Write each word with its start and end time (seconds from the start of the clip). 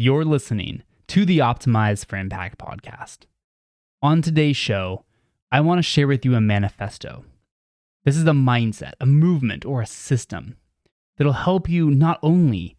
You're 0.00 0.24
listening 0.24 0.84
to 1.08 1.24
the 1.24 1.40
Optimize 1.40 2.06
for 2.06 2.14
Impact 2.14 2.56
podcast. 2.56 3.26
On 4.00 4.22
today's 4.22 4.56
show, 4.56 5.04
I 5.50 5.60
want 5.60 5.80
to 5.80 5.82
share 5.82 6.06
with 6.06 6.24
you 6.24 6.36
a 6.36 6.40
manifesto. 6.40 7.24
This 8.04 8.16
is 8.16 8.22
a 8.22 8.26
mindset, 8.26 8.92
a 9.00 9.06
movement, 9.06 9.64
or 9.64 9.82
a 9.82 9.86
system 9.86 10.56
that'll 11.16 11.32
help 11.32 11.68
you 11.68 11.90
not 11.90 12.20
only 12.22 12.76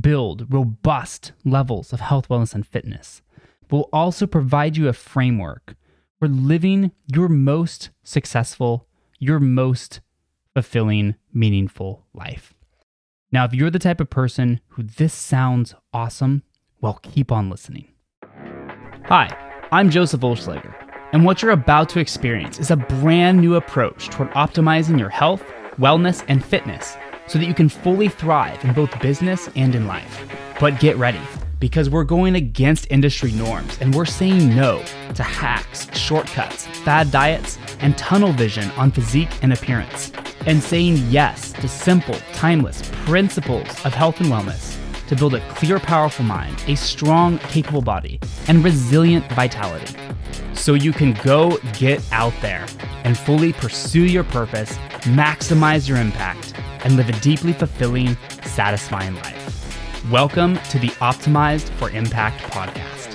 build 0.00 0.50
robust 0.50 1.32
levels 1.44 1.92
of 1.92 2.00
health, 2.00 2.28
wellness, 2.28 2.54
and 2.54 2.66
fitness, 2.66 3.20
but 3.68 3.76
will 3.76 3.90
also 3.92 4.26
provide 4.26 4.78
you 4.78 4.88
a 4.88 4.94
framework 4.94 5.74
for 6.18 6.26
living 6.26 6.90
your 7.14 7.28
most 7.28 7.90
successful, 8.02 8.88
your 9.18 9.40
most 9.40 10.00
fulfilling, 10.54 11.16
meaningful 11.34 12.06
life. 12.14 12.55
Now, 13.32 13.44
if 13.44 13.52
you're 13.52 13.70
the 13.70 13.78
type 13.80 14.00
of 14.00 14.08
person 14.08 14.60
who 14.68 14.84
this 14.84 15.12
sounds 15.12 15.74
awesome, 15.92 16.44
well, 16.80 17.00
keep 17.02 17.32
on 17.32 17.50
listening. 17.50 17.88
Hi, 19.06 19.28
I'm 19.72 19.90
Joseph 19.90 20.20
Olschlager, 20.20 20.72
and 21.12 21.24
what 21.24 21.42
you're 21.42 21.50
about 21.50 21.88
to 21.90 22.00
experience 22.00 22.60
is 22.60 22.70
a 22.70 22.76
brand 22.76 23.40
new 23.40 23.56
approach 23.56 24.08
toward 24.10 24.30
optimizing 24.30 24.98
your 24.98 25.08
health, 25.08 25.42
wellness, 25.76 26.24
and 26.28 26.44
fitness 26.44 26.96
so 27.26 27.38
that 27.38 27.46
you 27.46 27.54
can 27.54 27.68
fully 27.68 28.08
thrive 28.08 28.64
in 28.64 28.72
both 28.72 29.00
business 29.00 29.50
and 29.56 29.74
in 29.74 29.88
life. 29.88 30.24
But 30.60 30.78
get 30.78 30.96
ready 30.96 31.20
because 31.58 31.90
we're 31.90 32.04
going 32.04 32.36
against 32.36 32.86
industry 32.90 33.32
norms 33.32 33.76
and 33.80 33.92
we're 33.92 34.04
saying 34.04 34.54
no 34.54 34.84
to 35.14 35.22
hacks, 35.24 35.92
shortcuts, 35.98 36.66
fad 36.66 37.10
diets, 37.10 37.58
and 37.80 37.98
tunnel 37.98 38.32
vision 38.32 38.70
on 38.72 38.92
physique 38.92 39.42
and 39.42 39.52
appearance, 39.52 40.12
and 40.46 40.62
saying 40.62 40.96
yes 41.10 41.52
to 41.52 41.68
simple, 41.68 42.14
timeless 42.32 42.88
principles 43.04 43.68
of 43.84 43.92
health 43.92 44.20
and 44.20 44.30
wellness 44.30 44.76
to 45.08 45.16
build 45.16 45.34
a 45.34 45.48
clear, 45.50 45.78
powerful 45.78 46.24
mind, 46.24 46.62
a 46.66 46.74
strong, 46.74 47.38
capable 47.40 47.82
body, 47.82 48.18
and 48.48 48.64
resilient 48.64 49.30
vitality. 49.32 49.94
So 50.54 50.74
you 50.74 50.92
can 50.92 51.12
go 51.22 51.58
get 51.74 52.02
out 52.12 52.34
there 52.40 52.66
and 53.04 53.16
fully 53.16 53.52
pursue 53.52 54.06
your 54.06 54.24
purpose, 54.24 54.76
maximize 55.02 55.88
your 55.88 55.98
impact, 55.98 56.54
and 56.84 56.96
live 56.96 57.08
a 57.08 57.20
deeply 57.20 57.52
fulfilling, 57.52 58.16
satisfying 58.44 59.14
life. 59.16 60.10
Welcome 60.10 60.56
to 60.70 60.78
the 60.78 60.88
Optimized 61.00 61.68
for 61.78 61.90
Impact 61.90 62.40
podcast. 62.44 63.05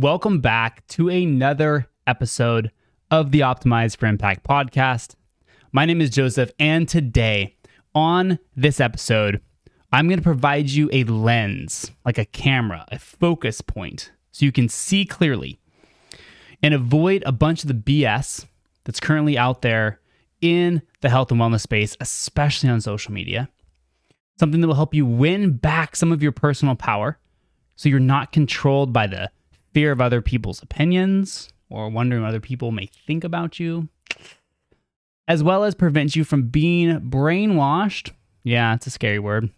Welcome 0.00 0.40
back 0.40 0.86
to 0.88 1.10
another 1.10 1.86
episode 2.06 2.70
of 3.10 3.32
the 3.32 3.40
Optimized 3.40 3.98
for 3.98 4.06
Impact 4.06 4.48
podcast. 4.48 5.14
My 5.72 5.84
name 5.84 6.00
is 6.00 6.08
Joseph, 6.08 6.50
and 6.58 6.88
today 6.88 7.58
on 7.94 8.38
this 8.56 8.80
episode, 8.80 9.42
I'm 9.92 10.08
going 10.08 10.18
to 10.18 10.24
provide 10.24 10.70
you 10.70 10.88
a 10.90 11.04
lens, 11.04 11.90
like 12.06 12.16
a 12.16 12.24
camera, 12.24 12.86
a 12.88 12.98
focus 12.98 13.60
point, 13.60 14.10
so 14.32 14.46
you 14.46 14.52
can 14.52 14.70
see 14.70 15.04
clearly 15.04 15.60
and 16.62 16.72
avoid 16.72 17.22
a 17.26 17.32
bunch 17.32 17.62
of 17.62 17.68
the 17.68 17.74
BS 17.74 18.46
that's 18.84 19.00
currently 19.00 19.36
out 19.36 19.60
there 19.60 20.00
in 20.40 20.80
the 21.02 21.10
health 21.10 21.30
and 21.30 21.38
wellness 21.38 21.60
space, 21.60 21.94
especially 22.00 22.70
on 22.70 22.80
social 22.80 23.12
media. 23.12 23.50
Something 24.38 24.62
that 24.62 24.66
will 24.66 24.74
help 24.76 24.94
you 24.94 25.04
win 25.04 25.58
back 25.58 25.94
some 25.94 26.10
of 26.10 26.22
your 26.22 26.32
personal 26.32 26.74
power 26.74 27.18
so 27.76 27.90
you're 27.90 28.00
not 28.00 28.32
controlled 28.32 28.94
by 28.94 29.06
the 29.06 29.30
fear 29.72 29.92
of 29.92 30.00
other 30.00 30.20
people's 30.22 30.62
opinions 30.62 31.48
or 31.68 31.88
wondering 31.88 32.22
what 32.22 32.28
other 32.28 32.40
people 32.40 32.72
may 32.72 32.86
think 32.86 33.24
about 33.24 33.60
you, 33.60 33.88
as 35.28 35.42
well 35.42 35.64
as 35.64 35.74
prevent 35.74 36.16
you 36.16 36.24
from 36.24 36.48
being 36.48 37.00
brainwashed. 37.00 38.12
Yeah, 38.42 38.74
it's 38.74 38.86
a 38.86 38.90
scary 38.90 39.18
word. 39.18 39.50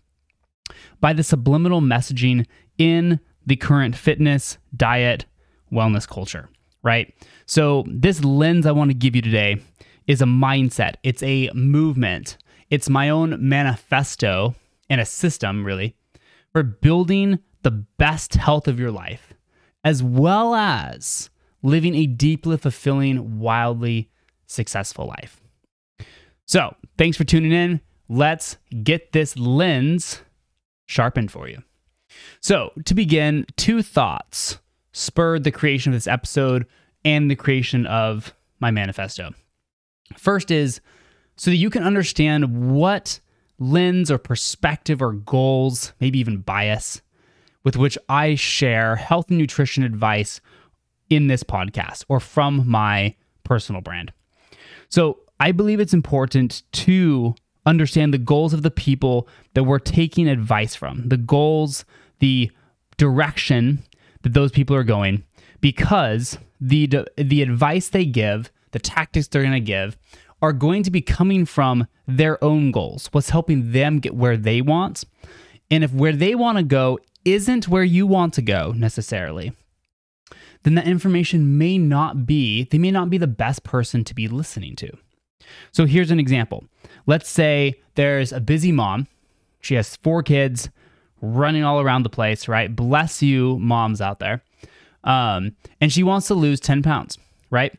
By 1.01 1.13
the 1.13 1.23
subliminal 1.23 1.81
messaging 1.81 2.47
in 2.79 3.21
the 3.47 3.56
current 3.56 3.97
fitness, 3.97 4.59
diet, 4.77 5.27
wellness 5.72 6.06
culture 6.06 6.49
right? 6.83 7.15
So, 7.47 7.84
this 7.89 8.22
lens 8.25 8.67
I 8.67 8.72
want 8.72 8.91
to 8.91 8.97
give 8.97 9.17
you 9.17 9.22
today 9.22 9.61
is 10.06 10.21
a 10.21 10.27
mindset, 10.27 10.95
it's 11.03 11.22
a 11.22 11.51
movement, 11.55 12.37
it's 12.71 12.89
my 12.89 13.09
own 13.09 13.37
manifesto 13.49 14.55
and 14.91 15.01
a 15.01 15.06
system, 15.06 15.65
really, 15.65 15.97
for 16.53 16.62
building 16.62 17.39
the 17.62 17.71
best 17.71 18.34
health 18.34 18.67
of 18.67 18.81
your 18.81 18.91
life, 18.91 19.33
as 19.84 20.03
well 20.03 20.54
as 20.54 21.31
living 21.62 21.94
a 21.94 22.06
deeply 22.06 22.56
fulfilling, 22.56 23.38
wildly 23.38 24.10
successful 24.47 25.06
life. 25.06 25.41
So, 26.47 26.75
thanks 26.98 27.16
for 27.16 27.25
tuning 27.25 27.53
in. 27.53 27.81
Let's 28.09 28.59
get 28.82 29.12
this 29.12 29.37
lens 29.38 30.22
sharpened 30.87 31.31
for 31.31 31.48
you. 31.48 31.62
So, 32.41 32.72
to 32.84 32.94
begin, 32.94 33.47
two 33.56 33.82
thoughts 33.82 34.59
spurred 34.92 35.44
the 35.44 35.50
creation 35.50 35.92
of 35.92 35.97
this 35.97 36.06
episode 36.06 36.66
and 37.04 37.31
the 37.31 37.37
creation 37.37 37.87
of 37.87 38.34
my 38.60 38.71
manifesto. 38.71 39.32
First 40.16 40.50
is 40.50 40.81
so 41.37 41.50
that 41.50 41.56
you 41.56 41.71
can 41.71 41.82
understand 41.82 42.72
what 42.72 43.21
lens 43.59 44.10
or 44.10 44.19
perspective 44.19 45.00
or 45.00 45.12
goals, 45.12 45.92
maybe 46.00 46.19
even 46.19 46.38
bias, 46.38 47.00
with 47.65 47.77
which 47.77 47.97
I 48.09 48.34
share 48.34 48.97
health 48.97 49.28
and 49.28 49.39
nutrition 49.39 49.83
advice 49.83 50.41
in 51.11 51.27
this 51.27 51.43
podcast 51.43 52.05
or 52.09 52.21
from 52.21 52.69
my 52.69 53.15
personal 53.45 53.81
brand. 53.81 54.12
So 54.89 55.21
I 55.41 55.53
believe 55.53 55.81
it's 55.81 55.95
important 55.95 56.62
to 56.72 57.34
understand 57.67 58.12
the 58.12 58.19
goals 58.19 58.53
of 58.53 58.62
the 58.62 58.71
people 58.71 59.28
that 59.55 59.65
we're 59.65 59.78
taking 59.78 60.28
advice 60.28 60.75
from, 60.75 61.09
the 61.09 61.17
goals, 61.17 61.84
the 62.19 62.51
direction 62.97 63.83
that 64.22 64.34
those 64.34 64.53
people 64.53 64.77
are 64.77 64.84
going, 64.84 65.25
because 65.61 66.39
the 66.61 66.89
the 67.17 67.43
advice 67.43 67.89
they 67.89 68.05
give, 68.05 68.51
the 68.72 68.78
tactics 68.78 69.28
they're 69.28 69.43
going 69.43 69.53
to 69.53 69.61
give 69.61 69.97
are 70.41 70.53
going 70.53 70.83
to 70.83 70.91
be 70.91 71.01
coming 71.01 71.45
from 71.45 71.87
their 72.06 72.43
own 72.43 72.72
goals, 72.72 73.09
what's 73.12 73.31
helping 73.31 73.72
them 73.72 73.99
get 73.99 74.15
where 74.15 74.37
they 74.37 74.61
want. 74.61 75.05
And 75.71 75.84
if 75.84 75.93
where 75.93 76.12
they 76.12 76.34
want 76.34 76.59
to 76.59 76.65
go 76.65 76.99
isn't 77.25 77.69
where 77.69 77.84
you 77.84 78.06
want 78.06 78.34
to 78.34 78.43
go 78.43 78.72
necessarily, 78.72 79.53
then 80.62 80.75
that 80.75 80.87
information 80.87 81.59
may 81.59 81.78
not 81.78 82.27
be, 82.27 82.65
they 82.65 82.78
may 82.78 82.91
not 82.91 83.10
be 83.10 83.19
the 83.19 83.27
best 83.27 83.62
person 83.65 84.05
to 84.05 84.15
be 84.15 84.28
listening 84.28 84.77
to. 84.77 84.91
So 85.72 85.87
here's 85.87 86.10
an 86.10 86.21
example. 86.21 86.65
Let's 87.06 87.28
say 87.28 87.81
there's 87.94 88.33
a 88.33 88.41
busy 88.41 88.72
mom. 88.72 89.09
She 89.60 89.75
has 89.75 89.97
four 89.97 90.22
kids 90.22 90.69
running 91.21 91.65
all 91.65 91.81
around 91.81 92.03
the 92.03 92.10
place, 92.10 92.49
right? 92.49 92.75
Bless 92.75 93.22
you, 93.22 93.59
moms 93.59 94.00
out 94.00 94.19
there. 94.19 94.43
Um, 95.04 95.56
and 95.81 95.93
she 95.93 96.03
wants 96.03 96.28
to 96.28 96.34
lose 96.34 96.60
10 96.60 96.83
pounds, 96.83 97.19
right? 97.50 97.77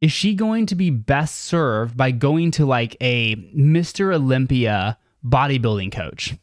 Is 0.00 0.12
she 0.12 0.34
going 0.34 0.66
to 0.66 0.74
be 0.74 0.90
best 0.90 1.36
served 1.36 1.96
by 1.96 2.10
going 2.10 2.50
to 2.52 2.66
like 2.66 2.96
a 3.00 3.36
Mr. 3.36 4.14
Olympia 4.14 4.98
bodybuilding 5.24 5.92
coach, 5.92 6.34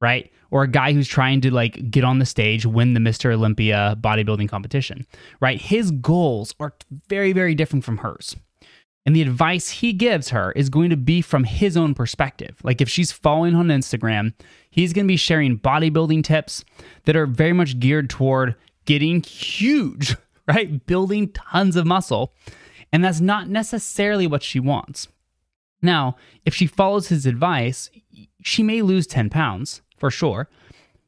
right? 0.00 0.30
Or 0.50 0.62
a 0.62 0.68
guy 0.68 0.92
who's 0.92 1.08
trying 1.08 1.40
to 1.42 1.52
like 1.52 1.90
get 1.90 2.04
on 2.04 2.18
the 2.18 2.26
stage, 2.26 2.66
win 2.66 2.94
the 2.94 3.00
Mr. 3.00 3.32
Olympia 3.32 3.96
bodybuilding 4.00 4.48
competition, 4.48 5.06
right? 5.40 5.60
His 5.60 5.90
goals 5.90 6.54
are 6.58 6.74
very, 7.08 7.32
very 7.32 7.54
different 7.54 7.84
from 7.84 7.98
hers. 7.98 8.36
And 9.06 9.16
the 9.16 9.22
advice 9.22 9.70
he 9.70 9.92
gives 9.92 10.28
her 10.28 10.52
is 10.52 10.68
going 10.68 10.90
to 10.90 10.96
be 10.96 11.22
from 11.22 11.44
his 11.44 11.76
own 11.76 11.94
perspective. 11.94 12.58
Like 12.62 12.80
if 12.80 12.88
she's 12.88 13.12
following 13.12 13.54
on 13.54 13.68
Instagram, 13.68 14.34
he's 14.70 14.92
going 14.92 15.06
to 15.06 15.12
be 15.12 15.16
sharing 15.16 15.58
bodybuilding 15.58 16.24
tips 16.24 16.64
that 17.04 17.16
are 17.16 17.26
very 17.26 17.52
much 17.52 17.78
geared 17.80 18.10
toward 18.10 18.56
getting 18.84 19.22
huge, 19.22 20.16
right? 20.48 20.84
Building 20.86 21.28
tons 21.32 21.76
of 21.76 21.86
muscle. 21.86 22.34
And 22.92 23.04
that's 23.04 23.20
not 23.20 23.48
necessarily 23.48 24.26
what 24.26 24.42
she 24.42 24.60
wants. 24.60 25.08
Now, 25.80 26.16
if 26.44 26.54
she 26.54 26.66
follows 26.66 27.08
his 27.08 27.24
advice, 27.24 27.90
she 28.42 28.62
may 28.62 28.82
lose 28.82 29.06
10 29.06 29.30
pounds 29.30 29.80
for 30.00 30.10
sure, 30.10 30.48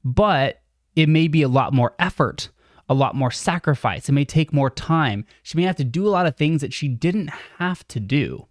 but 0.05 0.63
it 0.95 1.09
may 1.09 1.27
be 1.27 1.43
a 1.43 1.49
lot 1.49 1.73
more 1.73 1.95
effort, 1.99 2.51
a 2.89 2.95
lot 2.95 3.15
more 3.15 3.31
sacrifice. 3.31 4.09
It 4.09 4.13
may 4.13 4.25
take 4.25 4.53
more 4.53 4.71
time. 4.71 5.25
She 5.43 5.57
may 5.57 5.65
have 5.65 5.77
to 5.77 5.85
do 5.85 6.07
a 6.07 6.11
lot 6.11 6.27
of 6.27 6.37
things 6.37 6.61
that 6.61 6.75
she 6.75 6.87
didn't 6.87 7.31
have 7.59 7.87
to 7.89 7.99
do 7.99 8.47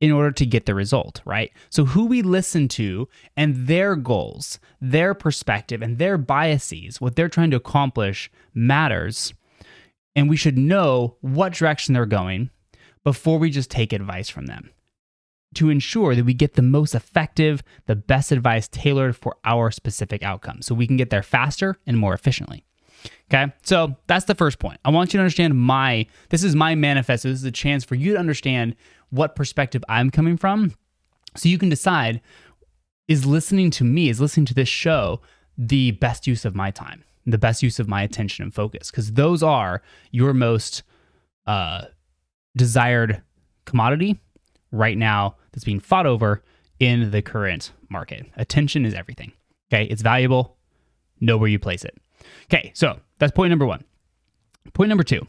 in 0.00 0.10
order 0.10 0.32
to 0.32 0.46
get 0.46 0.66
the 0.66 0.74
result, 0.74 1.20
right? 1.24 1.52
So, 1.70 1.84
who 1.84 2.06
we 2.06 2.22
listen 2.22 2.68
to 2.68 3.08
and 3.36 3.66
their 3.66 3.94
goals, 3.96 4.58
their 4.80 5.14
perspective, 5.14 5.82
and 5.82 5.98
their 5.98 6.18
biases, 6.18 7.00
what 7.00 7.16
they're 7.16 7.28
trying 7.28 7.50
to 7.52 7.56
accomplish 7.56 8.30
matters. 8.54 9.32
And 10.16 10.28
we 10.28 10.36
should 10.36 10.56
know 10.56 11.16
what 11.20 11.54
direction 11.54 11.92
they're 11.92 12.06
going 12.06 12.50
before 13.02 13.38
we 13.38 13.50
just 13.50 13.70
take 13.70 13.92
advice 13.92 14.28
from 14.28 14.46
them 14.46 14.70
to 15.56 15.70
ensure 15.70 16.14
that 16.14 16.24
we 16.24 16.34
get 16.34 16.54
the 16.54 16.62
most 16.62 16.94
effective, 16.94 17.62
the 17.86 17.96
best 17.96 18.32
advice 18.32 18.68
tailored 18.68 19.16
for 19.16 19.36
our 19.44 19.70
specific 19.70 20.22
outcome 20.22 20.62
so 20.62 20.74
we 20.74 20.86
can 20.86 20.96
get 20.96 21.10
there 21.10 21.22
faster 21.22 21.76
and 21.86 21.98
more 21.98 22.14
efficiently. 22.14 22.64
Okay. 23.32 23.52
So 23.62 23.96
that's 24.06 24.26
the 24.26 24.34
first 24.34 24.58
point. 24.58 24.80
I 24.84 24.90
want 24.90 25.12
you 25.12 25.18
to 25.18 25.22
understand 25.22 25.58
my, 25.58 26.06
this 26.30 26.44
is 26.44 26.54
my 26.54 26.74
manifesto. 26.74 27.28
This 27.28 27.38
is 27.38 27.44
a 27.44 27.50
chance 27.50 27.84
for 27.84 27.94
you 27.94 28.12
to 28.12 28.18
understand 28.18 28.76
what 29.10 29.36
perspective 29.36 29.84
I'm 29.88 30.10
coming 30.10 30.36
from. 30.36 30.74
So 31.36 31.48
you 31.48 31.58
can 31.58 31.68
decide 31.68 32.20
is 33.08 33.26
listening 33.26 33.70
to 33.70 33.84
me, 33.84 34.08
is 34.08 34.20
listening 34.20 34.46
to 34.46 34.54
this 34.54 34.68
show 34.68 35.20
the 35.58 35.92
best 35.92 36.26
use 36.26 36.44
of 36.44 36.54
my 36.54 36.70
time, 36.70 37.04
the 37.26 37.38
best 37.38 37.62
use 37.62 37.78
of 37.78 37.88
my 37.88 38.02
attention 38.02 38.42
and 38.42 38.54
focus? 38.54 38.90
Because 38.90 39.12
those 39.12 39.42
are 39.42 39.82
your 40.10 40.32
most 40.32 40.82
uh, 41.46 41.86
desired 42.56 43.22
commodity 43.66 44.20
right 44.74 44.98
now 44.98 45.36
that's 45.52 45.64
being 45.64 45.80
fought 45.80 46.06
over 46.06 46.42
in 46.80 47.10
the 47.10 47.22
current 47.22 47.72
market. 47.88 48.26
Attention 48.36 48.84
is 48.84 48.94
everything. 48.94 49.32
Okay. 49.72 49.84
It's 49.84 50.02
valuable. 50.02 50.56
Know 51.20 51.36
where 51.36 51.48
you 51.48 51.58
place 51.58 51.84
it. 51.84 51.96
Okay. 52.44 52.72
So 52.74 52.98
that's 53.18 53.32
point 53.32 53.50
number 53.50 53.66
one. 53.66 53.84
Point 54.72 54.88
number 54.88 55.04
two. 55.04 55.26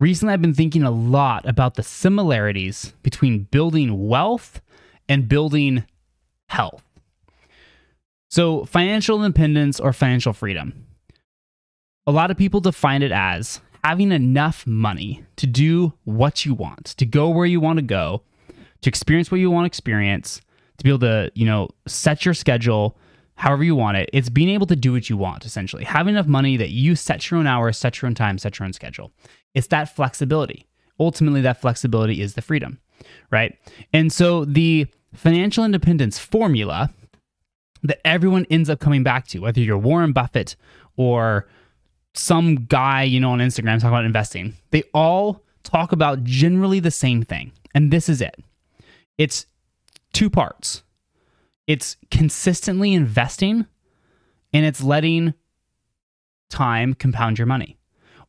Recently, 0.00 0.34
I've 0.34 0.42
been 0.42 0.54
thinking 0.54 0.82
a 0.82 0.90
lot 0.90 1.48
about 1.48 1.74
the 1.74 1.82
similarities 1.82 2.94
between 3.02 3.44
building 3.44 4.08
wealth 4.08 4.60
and 5.08 5.28
building 5.28 5.84
health. 6.48 6.82
So, 8.28 8.64
financial 8.64 9.24
independence 9.24 9.78
or 9.78 9.92
financial 9.92 10.32
freedom. 10.32 10.86
A 12.06 12.12
lot 12.12 12.30
of 12.30 12.36
people 12.36 12.60
define 12.60 13.02
it 13.02 13.12
as 13.12 13.60
having 13.84 14.12
enough 14.12 14.66
money 14.66 15.22
to 15.36 15.46
do 15.46 15.92
what 16.04 16.46
you 16.46 16.54
want, 16.54 16.86
to 16.86 17.04
go 17.04 17.28
where 17.28 17.44
you 17.44 17.60
want 17.60 17.76
to 17.76 17.84
go, 17.84 18.22
to 18.80 18.88
experience 18.88 19.30
what 19.30 19.40
you 19.40 19.50
want 19.50 19.64
to 19.64 19.66
experience, 19.66 20.40
to 20.78 20.84
be 20.84 20.90
able 20.90 21.00
to, 21.00 21.30
you 21.34 21.44
know, 21.44 21.68
set 21.86 22.24
your 22.24 22.32
schedule 22.32 22.96
however 23.36 23.62
you 23.62 23.74
want 23.74 23.98
it. 23.98 24.08
It's 24.12 24.30
being 24.30 24.48
able 24.48 24.66
to 24.68 24.76
do 24.76 24.92
what 24.92 25.10
you 25.10 25.18
want, 25.18 25.44
essentially. 25.44 25.84
Having 25.84 26.14
enough 26.14 26.26
money 26.26 26.56
that 26.56 26.70
you 26.70 26.96
set 26.96 27.30
your 27.30 27.38
own 27.38 27.46
hours, 27.46 27.76
set 27.76 28.00
your 28.00 28.06
own 28.06 28.14
time, 28.14 28.38
set 28.38 28.58
your 28.58 28.64
own 28.64 28.72
schedule. 28.72 29.12
It's 29.52 29.66
that 29.66 29.94
flexibility. 29.94 30.66
Ultimately, 30.98 31.42
that 31.42 31.60
flexibility 31.60 32.22
is 32.22 32.34
the 32.34 32.42
freedom, 32.42 32.80
right? 33.30 33.58
And 33.92 34.10
so 34.10 34.46
the 34.46 34.86
financial 35.12 35.64
independence 35.64 36.18
formula 36.18 36.90
that 37.82 38.00
everyone 38.06 38.46
ends 38.48 38.70
up 38.70 38.80
coming 38.80 39.02
back 39.02 39.26
to, 39.28 39.40
whether 39.40 39.60
you're 39.60 39.76
Warren 39.76 40.12
Buffett 40.12 40.56
or 40.96 41.46
some 42.14 42.66
guy, 42.66 43.02
you 43.02 43.20
know, 43.20 43.30
on 43.30 43.40
Instagram 43.40 43.80
talking 43.80 43.88
about 43.88 44.04
investing, 44.04 44.54
they 44.70 44.84
all 44.94 45.42
talk 45.62 45.92
about 45.92 46.24
generally 46.24 46.80
the 46.80 46.90
same 46.90 47.22
thing. 47.22 47.52
And 47.74 47.90
this 47.90 48.08
is 48.08 48.20
it 48.20 48.36
it's 49.18 49.46
two 50.12 50.28
parts 50.28 50.82
it's 51.66 51.96
consistently 52.10 52.92
investing 52.92 53.66
and 54.52 54.64
it's 54.66 54.82
letting 54.82 55.34
time 56.50 56.94
compound 56.94 57.38
your 57.38 57.46
money. 57.46 57.78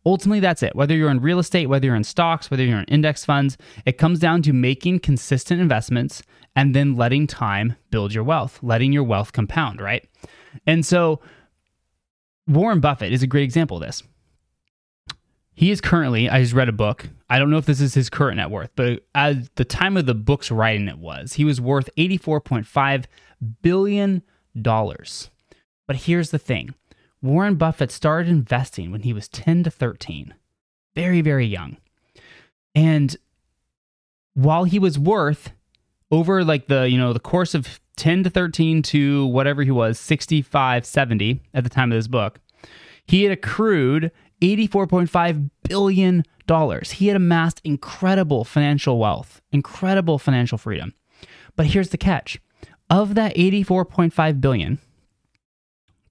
Ultimately, 0.06 0.40
that's 0.40 0.64
it. 0.64 0.76
Whether 0.76 0.96
you're 0.96 1.10
in 1.10 1.20
real 1.20 1.40
estate, 1.40 1.68
whether 1.68 1.88
you're 1.88 1.96
in 1.96 2.04
stocks, 2.04 2.50
whether 2.50 2.64
you're 2.64 2.80
in 2.80 2.86
index 2.86 3.26
funds, 3.26 3.58
it 3.86 3.98
comes 3.98 4.20
down 4.20 4.42
to 4.44 4.54
making 4.54 5.00
consistent 5.00 5.60
investments 5.60 6.22
and 6.56 6.76
then 6.76 6.96
letting 6.96 7.28
time 7.28 7.76
build 7.90 8.14
your 8.14 8.24
wealth, 8.24 8.60
letting 8.62 8.94
your 8.94 9.04
wealth 9.04 9.34
compound, 9.34 9.82
right? 9.82 10.08
And 10.66 10.86
so 10.86 11.20
Warren 12.48 12.80
Buffett 12.80 13.12
is 13.12 13.24
a 13.24 13.28
great 13.28 13.44
example 13.44 13.78
of 13.78 13.84
this. 13.84 14.04
He 15.54 15.72
is 15.72 15.80
currently, 15.80 16.30
I 16.30 16.42
just 16.42 16.54
read 16.54 16.68
a 16.68 16.74
book. 16.74 17.10
I 17.30 17.40
don't 17.40 17.50
know 17.50 17.58
if 17.58 17.66
this 17.66 17.80
is 17.80 17.94
his 17.94 18.10
current 18.10 18.38
net 18.38 18.50
worth, 18.50 18.72
but 18.76 19.06
at 19.16 19.56
the 19.56 19.64
time 19.64 19.96
of 19.96 20.06
the 20.06 20.14
book's 20.14 20.52
writing, 20.52 20.90
it 20.90 20.98
was. 20.98 21.34
He 21.34 21.46
was 21.46 21.62
worth 21.62 21.90
$84.5 21.98 23.06
billion. 23.62 24.22
But 24.54 25.96
here's 25.96 26.32
the 26.32 26.40
thing 26.40 26.76
Warren 27.22 27.56
Buffett 27.56 27.92
started 27.92 28.30
investing 28.30 28.92
when 28.92 29.02
he 29.02 29.14
was 29.14 29.30
10 29.30 29.64
to 29.64 29.72
13, 29.72 30.34
very, 30.94 31.22
very 31.22 31.46
young. 31.46 31.78
And 32.76 33.16
while 34.34 34.66
he 34.66 34.78
was 34.78 35.00
worth 35.00 35.52
over 36.12 36.44
like 36.44 36.68
the, 36.68 36.90
you 36.90 36.98
know, 36.98 37.14
the 37.14 37.20
course 37.20 37.56
of 37.56 37.80
10 37.96 38.24
to 38.24 38.30
13 38.30 38.82
to 38.84 39.26
whatever 39.28 39.64
he 39.64 39.72
was, 39.72 40.00
65, 40.00 40.86
70 40.86 41.42
at 41.54 41.64
the 41.64 41.70
time 41.70 41.92
of 41.92 41.98
this 41.98 42.08
book, 42.08 42.40
he 43.06 43.24
had 43.24 43.32
accrued 43.32 44.12
$84.5 44.42 45.50
billion. 45.68 46.24
He 46.92 47.08
had 47.08 47.16
amassed 47.16 47.62
incredible 47.64 48.44
financial 48.44 49.00
wealth, 49.00 49.42
incredible 49.52 50.20
financial 50.20 50.58
freedom. 50.58 50.94
But 51.56 51.68
here's 51.68 51.90
the 51.90 51.98
catch. 51.98 52.40
Of 52.90 53.16
that 53.16 53.36
84.5 53.36 54.42
billion, 54.42 54.80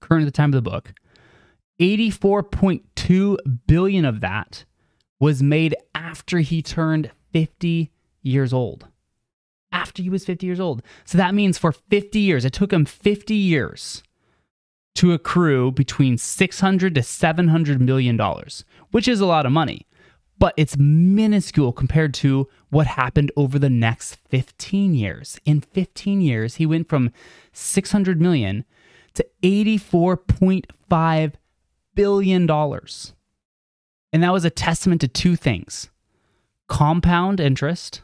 current 0.01 0.23
at 0.23 0.25
the 0.25 0.31
time 0.31 0.49
of 0.53 0.63
the 0.63 0.69
book, 0.69 0.93
84.2 1.79 3.37
billion 3.67 4.05
of 4.05 4.19
that 4.21 4.65
was 5.19 5.41
made 5.41 5.75
after 5.93 6.39
he 6.39 6.61
turned 6.61 7.11
50 7.31 7.91
years 8.21 8.53
old. 8.53 8.87
After 9.71 10.01
he 10.01 10.09
was 10.09 10.25
50 10.25 10.45
years 10.45 10.59
old. 10.59 10.81
So 11.03 11.17
that 11.17 11.35
means 11.35 11.57
for 11.57 11.71
50 11.71 12.19
years, 12.19 12.45
it 12.45 12.53
took 12.53 12.71
him 12.71 12.85
50 12.85 13.35
years 13.35 14.03
to 14.95 15.11
accrue 15.11 15.71
between 15.71 16.17
600 16.17 16.95
to 16.95 17.03
700 17.03 17.81
million 17.81 18.17
dollars, 18.17 18.63
which 18.91 19.07
is 19.07 19.19
a 19.19 19.25
lot 19.25 19.45
of 19.45 19.51
money, 19.51 19.85
but 20.39 20.53
it's 20.57 20.77
minuscule 20.77 21.71
compared 21.71 22.13
to 22.15 22.47
what 22.69 22.87
happened 22.87 23.31
over 23.35 23.59
the 23.59 23.69
next 23.69 24.15
15 24.29 24.93
years. 24.93 25.39
In 25.45 25.61
15 25.61 26.21
years, 26.21 26.55
he 26.55 26.65
went 26.65 26.89
from 26.89 27.11
600 27.51 28.21
million 28.21 28.65
to 29.13 29.25
84.5 29.43 31.33
billion 31.93 32.45
dollars. 32.45 33.13
And 34.11 34.23
that 34.23 34.33
was 34.33 34.45
a 34.45 34.49
testament 34.49 35.01
to 35.01 35.07
two 35.07 35.35
things. 35.35 35.89
Compound 36.67 37.39
interest, 37.39 38.01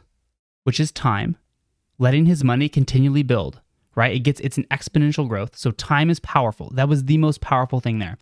which 0.64 0.78
is 0.78 0.92
time, 0.92 1.36
letting 2.02 2.26
his 2.26 2.42
money 2.44 2.68
continually 2.68 3.22
build 3.22 3.60
right? 3.94 4.14
It 4.14 4.20
gets 4.20 4.40
it's 4.40 4.58
an 4.58 4.66
exponential 4.70 5.28
growth. 5.28 5.56
So 5.56 5.70
time 5.70 6.10
is 6.10 6.20
powerful. 6.20 6.70
That 6.74 6.88
was 6.88 7.04
the 7.04 7.18
most 7.18 7.40
powerful 7.40 7.80
thing 7.80 7.98
there. 7.98 8.18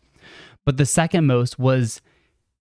But 0.65 0.77
the 0.77 0.87
second 0.87 1.27
most 1.27 1.59
was 1.59 2.01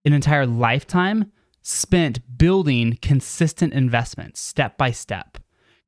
an 0.05 0.13
entire 0.13 0.47
lifetime 0.47 1.33
spent 1.63 2.39
building 2.39 2.99
consistent 3.03 3.73
investments 3.73 4.41
step 4.41 4.77
by 4.77 4.91
step. 4.91 5.39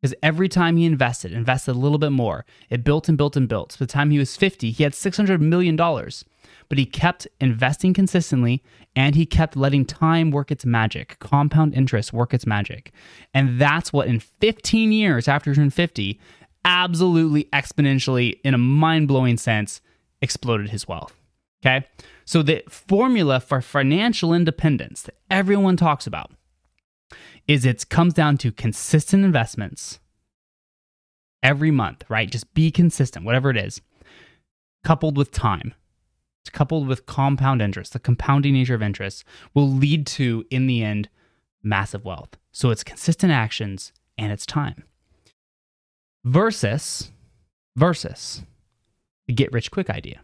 Because 0.00 0.14
every 0.22 0.48
time 0.48 0.76
he 0.76 0.84
invested, 0.84 1.32
invested 1.32 1.72
a 1.72 1.78
little 1.78 1.98
bit 1.98 2.12
more, 2.12 2.44
it 2.68 2.84
built 2.84 3.08
and 3.08 3.16
built 3.16 3.36
and 3.36 3.48
built. 3.48 3.76
By 3.78 3.86
the 3.86 3.92
time 3.92 4.10
he 4.10 4.18
was 4.18 4.36
50, 4.36 4.70
he 4.70 4.82
had 4.82 4.92
$600 4.92 5.40
million. 5.40 5.76
But 6.68 6.78
he 6.78 6.86
kept 6.86 7.26
investing 7.40 7.94
consistently 7.94 8.62
and 8.96 9.14
he 9.14 9.26
kept 9.26 9.56
letting 9.56 9.84
time 9.84 10.30
work 10.30 10.50
its 10.50 10.64
magic, 10.64 11.18
compound 11.18 11.74
interest 11.74 12.12
work 12.12 12.32
its 12.32 12.46
magic. 12.46 12.92
And 13.32 13.60
that's 13.60 13.92
what 13.92 14.08
in 14.08 14.20
15 14.20 14.92
years 14.92 15.28
after 15.28 15.50
he 15.50 15.56
turned 15.56 15.74
50, 15.74 16.20
absolutely 16.64 17.44
exponentially, 17.52 18.38
in 18.44 18.54
a 18.54 18.58
mind 18.58 19.08
blowing 19.08 19.36
sense, 19.36 19.80
exploded 20.22 20.70
his 20.70 20.88
wealth. 20.88 21.14
Okay. 21.64 21.86
So 22.24 22.42
the 22.42 22.62
formula 22.68 23.40
for 23.40 23.60
financial 23.60 24.32
independence 24.32 25.02
that 25.02 25.16
everyone 25.30 25.76
talks 25.76 26.06
about 26.06 26.30
is 27.46 27.64
it 27.64 27.88
comes 27.88 28.14
down 28.14 28.38
to 28.38 28.52
consistent 28.52 29.24
investments 29.24 29.98
every 31.42 31.70
month, 31.70 32.04
right? 32.08 32.30
Just 32.30 32.52
be 32.54 32.70
consistent, 32.70 33.24
whatever 33.24 33.50
it 33.50 33.56
is, 33.56 33.80
coupled 34.82 35.16
with 35.16 35.30
time, 35.30 35.74
coupled 36.50 36.86
with 36.86 37.06
compound 37.06 37.62
interest. 37.62 37.92
The 37.92 37.98
compounding 37.98 38.54
nature 38.54 38.74
of 38.74 38.82
interest 38.82 39.24
will 39.54 39.68
lead 39.68 40.06
to, 40.08 40.44
in 40.50 40.66
the 40.66 40.82
end, 40.82 41.08
massive 41.62 42.04
wealth. 42.04 42.36
So 42.52 42.70
it's 42.70 42.84
consistent 42.84 43.32
actions 43.32 43.92
and 44.16 44.30
it's 44.32 44.46
time 44.46 44.84
versus 46.24 47.10
versus 47.76 48.42
the 49.26 49.32
get 49.32 49.52
rich 49.52 49.70
quick 49.70 49.90
idea. 49.90 50.20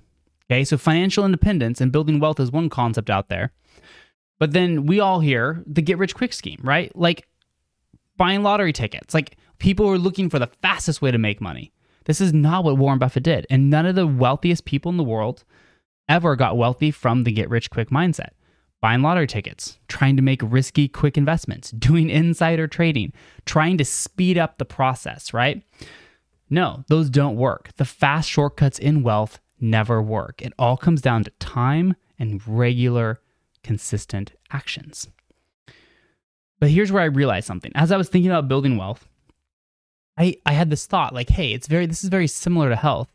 Okay, 0.51 0.65
so 0.65 0.77
financial 0.77 1.25
independence 1.25 1.81
and 1.81 1.93
building 1.93 2.19
wealth 2.19 2.41
is 2.41 2.51
one 2.51 2.69
concept 2.69 3.09
out 3.09 3.29
there. 3.29 3.53
But 4.39 4.53
then 4.53 4.87
we 4.87 5.01
all 5.01 5.21
hear 5.21 5.63
the 5.67 5.83
get 5.83 5.99
rich 5.99 6.15
quick 6.15 6.33
scheme, 6.33 6.61
right? 6.63 6.95
Like 6.97 7.29
buying 8.17 8.43
lottery 8.43 8.73
tickets. 8.73 9.15
Like 9.15 9.37
people 9.59 9.89
are 9.89 9.99
looking 9.99 10.29
for 10.29 10.39
the 10.39 10.51
fastest 10.63 11.03
way 11.03 11.11
to 11.11 11.19
make 11.19 11.41
money. 11.41 11.73
This 12.07 12.21
is 12.21 12.33
not 12.33 12.65
what 12.65 12.79
Warren 12.79 12.99
Buffett 12.99 13.23
did. 13.23 13.47
And 13.51 13.71
none 13.71 13.87
of 13.87 13.95
the 13.95 14.07
wealthiest 14.07 14.65
people 14.65 14.91
in 14.91 14.97
the 14.97 15.05
world 15.05 15.45
ever 16.11 16.37
got 16.37 16.59
wealthy 16.59 16.91
from 16.91 17.25
the 17.25 17.33
get 17.33 17.49
rich 17.49 17.71
quick 17.71 17.89
mindset 17.89 18.31
buying 18.81 19.03
lottery 19.03 19.27
tickets, 19.27 19.79
trying 19.89 20.17
to 20.17 20.23
make 20.23 20.41
risky, 20.43 20.89
quick 20.89 21.19
investments, 21.19 21.71
doing 21.79 22.11
insider 22.11 22.67
trading, 22.67 23.13
trying 23.45 23.79
to 23.79 23.85
speed 23.85 24.39
up 24.39 24.59
the 24.59 24.65
process, 24.65 25.33
right? 25.33 25.63
No, 26.49 26.85
those 26.89 27.11
don't 27.11 27.37
work. 27.37 27.71
The 27.77 27.85
fast 27.85 28.29
shortcuts 28.29 28.79
in 28.79 29.03
wealth 29.03 29.39
never 29.61 30.03
work. 30.03 30.43
It 30.43 30.53
all 30.59 30.77
comes 30.77 31.01
down 31.01 31.25
to 31.25 31.31
time 31.39 31.95
and 32.19 32.47
regular, 32.47 33.21
consistent 33.63 34.33
actions. 34.51 35.09
But 36.59 36.71
here's 36.71 36.91
where 36.91 37.03
I 37.03 37.07
realized 37.07 37.47
something. 37.47 37.73
As 37.75 37.93
I 37.93 37.97
was 37.97 38.09
thinking 38.09 38.31
about 38.31 38.49
building 38.49 38.77
wealth, 38.77 39.07
I, 40.19 40.37
I 40.45 40.53
had 40.53 40.71
this 40.71 40.87
thought 40.87 41.15
like, 41.15 41.31
hey, 41.31 41.53
it's 41.53 41.67
very 41.67 41.87
this 41.87 42.03
is 42.03 42.11
very 42.11 42.27
similar 42.27 42.69
to 42.69 42.77
health. 42.77 43.11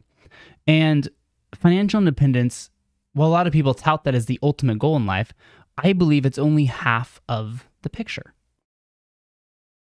And 0.65 1.07
financial 1.53 1.99
independence 1.99 2.69
while 3.15 3.29
a 3.29 3.31
lot 3.31 3.47
of 3.47 3.53
people 3.53 3.73
tout 3.73 4.03
that 4.03 4.13
as 4.13 4.25
the 4.25 4.39
ultimate 4.43 4.77
goal 4.77 4.97
in 4.97 5.05
life, 5.05 5.33
I 5.77 5.93
believe 5.93 6.25
it's 6.25 6.37
only 6.37 6.65
half 6.65 7.21
of 7.27 7.65
the 7.81 7.89
picture. 7.89 8.33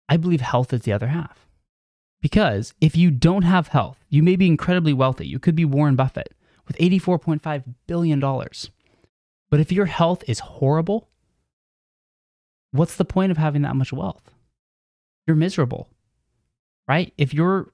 I 0.09 0.17
believe 0.17 0.41
health 0.41 0.73
is 0.73 0.83
the 0.83 0.93
other 0.93 1.09
half. 1.09 1.47
Because 2.23 2.75
if 2.81 2.97
you 2.97 3.11
don't 3.11 3.43
have 3.43 3.69
health, 3.69 3.99
you 4.09 4.23
may 4.23 4.37
be 4.37 4.47
incredibly 4.47 4.93
wealthy. 4.93 5.27
You 5.27 5.39
could 5.39 5.57
be 5.57 5.65
Warren 5.65 5.97
Buffett 5.97 6.33
with 6.67 6.79
$84.5 6.79 7.65
billion. 7.87 8.21
But 8.21 9.61
if 9.61 9.73
your 9.73 9.87
health 9.87 10.23
is 10.29 10.39
horrible, 10.39 11.09
what's 12.71 12.95
the 12.95 13.05
point 13.05 13.33
of 13.33 13.37
having 13.37 13.63
that 13.63 13.77
much 13.77 13.93
wealth? 13.93 14.31
You're 15.27 15.37
miserable, 15.37 15.89
right? 16.87 17.13
If 17.19 17.35
you're 17.35 17.73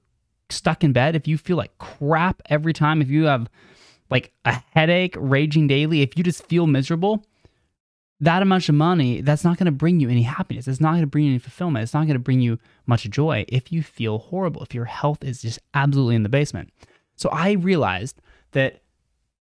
stuck 0.49 0.83
in 0.83 0.91
bed, 0.91 1.15
if 1.15 1.27
you 1.27 1.37
feel 1.37 1.57
like 1.57 1.77
crap 1.77 2.41
every 2.49 2.73
time, 2.73 3.01
if 3.01 3.09
you 3.09 3.25
have 3.25 3.47
like 4.11 4.33
a 4.45 4.61
headache 4.71 5.15
raging 5.17 5.67
daily, 5.67 6.01
if 6.01 6.17
you 6.17 6.23
just 6.23 6.45
feel 6.45 6.67
miserable, 6.67 7.25
that 8.19 8.43
amount 8.43 8.69
of 8.69 8.75
money, 8.75 9.21
that's 9.21 9.43
not 9.43 9.57
going 9.57 9.65
to 9.65 9.71
bring 9.71 9.99
you 9.99 10.09
any 10.09 10.21
happiness. 10.21 10.67
It's 10.67 10.79
not 10.79 10.91
going 10.91 11.01
to 11.01 11.07
bring 11.07 11.23
you 11.23 11.31
any 11.31 11.39
fulfillment. 11.39 11.81
It's 11.81 11.93
not 11.93 12.05
going 12.05 12.13
to 12.13 12.19
bring 12.19 12.41
you 12.41 12.59
much 12.85 13.09
joy 13.09 13.45
if 13.47 13.71
you 13.71 13.81
feel 13.81 14.19
horrible, 14.19 14.61
if 14.61 14.75
your 14.75 14.85
health 14.85 15.23
is 15.23 15.41
just 15.41 15.57
absolutely 15.73 16.15
in 16.15 16.23
the 16.23 16.29
basement. 16.29 16.71
So 17.15 17.29
I 17.29 17.53
realized 17.53 18.21
that 18.51 18.83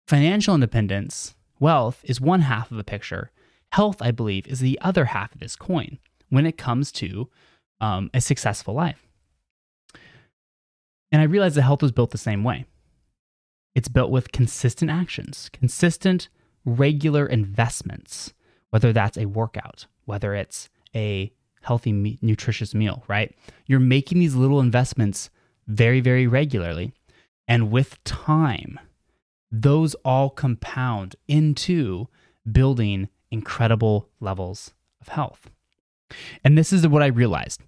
financial 0.07 0.55
independence, 0.55 1.35
wealth, 1.59 2.01
is 2.05 2.21
one 2.21 2.43
half 2.43 2.71
of 2.71 2.77
the 2.77 2.85
picture. 2.85 3.33
Health, 3.73 4.01
I 4.01 4.13
believe, 4.13 4.47
is 4.47 4.61
the 4.61 4.79
other 4.81 5.07
half 5.07 5.35
of 5.35 5.41
this 5.41 5.57
coin 5.57 5.99
when 6.29 6.47
it 6.47 6.57
comes 6.57 6.93
to 6.93 7.29
um, 7.81 8.11
a 8.15 8.21
successful 8.21 8.75
life. 8.75 9.07
And 11.11 11.21
I 11.21 11.25
realized 11.25 11.57
that 11.57 11.63
health 11.63 11.83
was 11.83 11.93
built 11.93 12.11
the 12.11 12.19
same 12.19 12.45
way. 12.45 12.65
It's 13.75 13.89
built 13.89 14.11
with 14.11 14.33
consistent 14.33 14.91
actions, 14.91 15.51
consistent, 15.53 16.29
regular 16.65 17.27
investments 17.27 18.33
whether 18.73 18.93
that's 18.93 19.19
a 19.19 19.27
workout, 19.27 19.87
whether 20.07 20.35
it's 20.35 20.71
a 20.97 21.31
healthy, 21.61 22.19
nutritious 22.23 22.75
meal, 22.75 23.05
right? 23.07 23.37
You're 23.67 23.81
making 23.81 24.19
these 24.19 24.35
little 24.35 24.61
investments 24.61 25.29
very, 25.69 26.01
very 26.01 26.27
regularly. 26.27 26.95
And 27.47 27.71
with 27.71 28.03
time, 28.05 28.81
those 29.51 29.95
all 30.07 30.31
compound 30.31 31.17
into 31.29 32.09
building 32.51 33.11
incredible 33.31 34.09
levels 34.21 34.73
of 35.03 35.09
health. 35.09 35.51
And 36.43 36.57
this 36.57 36.73
is 36.73 36.89
what 36.89 37.03
I 37.03 37.09
realized. 37.09 37.61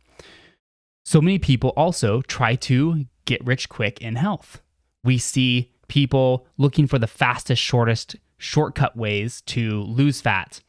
So 1.05 1.21
many 1.21 1.39
people 1.39 1.75
also 1.77 2.23
try 2.23 2.55
to 2.57 3.05
get 3.27 3.45
rich 3.45 3.69
quick 3.69 4.01
in 4.01 4.17
health. 4.17 4.63
We 5.05 5.19
see 5.19 5.71
people 5.89 6.47
looking 6.57 6.87
for 6.87 6.99
the 6.99 7.07
fastest, 7.07 7.63
shortest, 7.63 8.17
shortcut 8.39 8.97
ways 8.97 9.43
to 9.43 9.83
lose 9.83 10.21
fat 10.21 10.61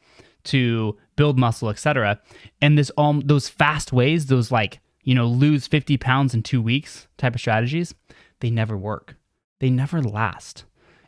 to 0.46 0.96
build 1.16 1.38
muscle, 1.38 1.68
etc. 1.68 2.20
And 2.62 2.78
this 2.78 2.90
all 2.90 3.20
those 3.24 3.48
fast 3.48 3.92
ways, 3.92 4.26
those 4.26 4.50
like 4.50 4.80
you 5.02 5.14
know 5.14 5.26
lose 5.26 5.66
50 5.66 5.96
pounds 5.98 6.34
in 6.34 6.42
two 6.42 6.62
weeks 6.62 7.06
type 7.18 7.34
of 7.34 7.40
strategies, 7.40 7.94
they 8.40 8.50
never 8.50 8.76
work. 8.76 9.16
They 9.58 9.70
never 9.70 10.02
last. 10.02 10.64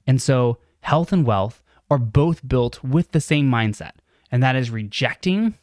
And 0.07 0.21
so 0.21 0.59
health 0.81 1.13
and 1.13 1.27
wealth 1.27 1.63
are 1.91 1.99
both 1.99 2.47
built 2.47 2.83
with 2.85 3.13
the 3.13 3.21
same 3.21 3.51
mindset, 3.51 3.93
and 4.31 4.43
that 4.43 4.57
is 4.57 4.71
rejecting 4.71 5.55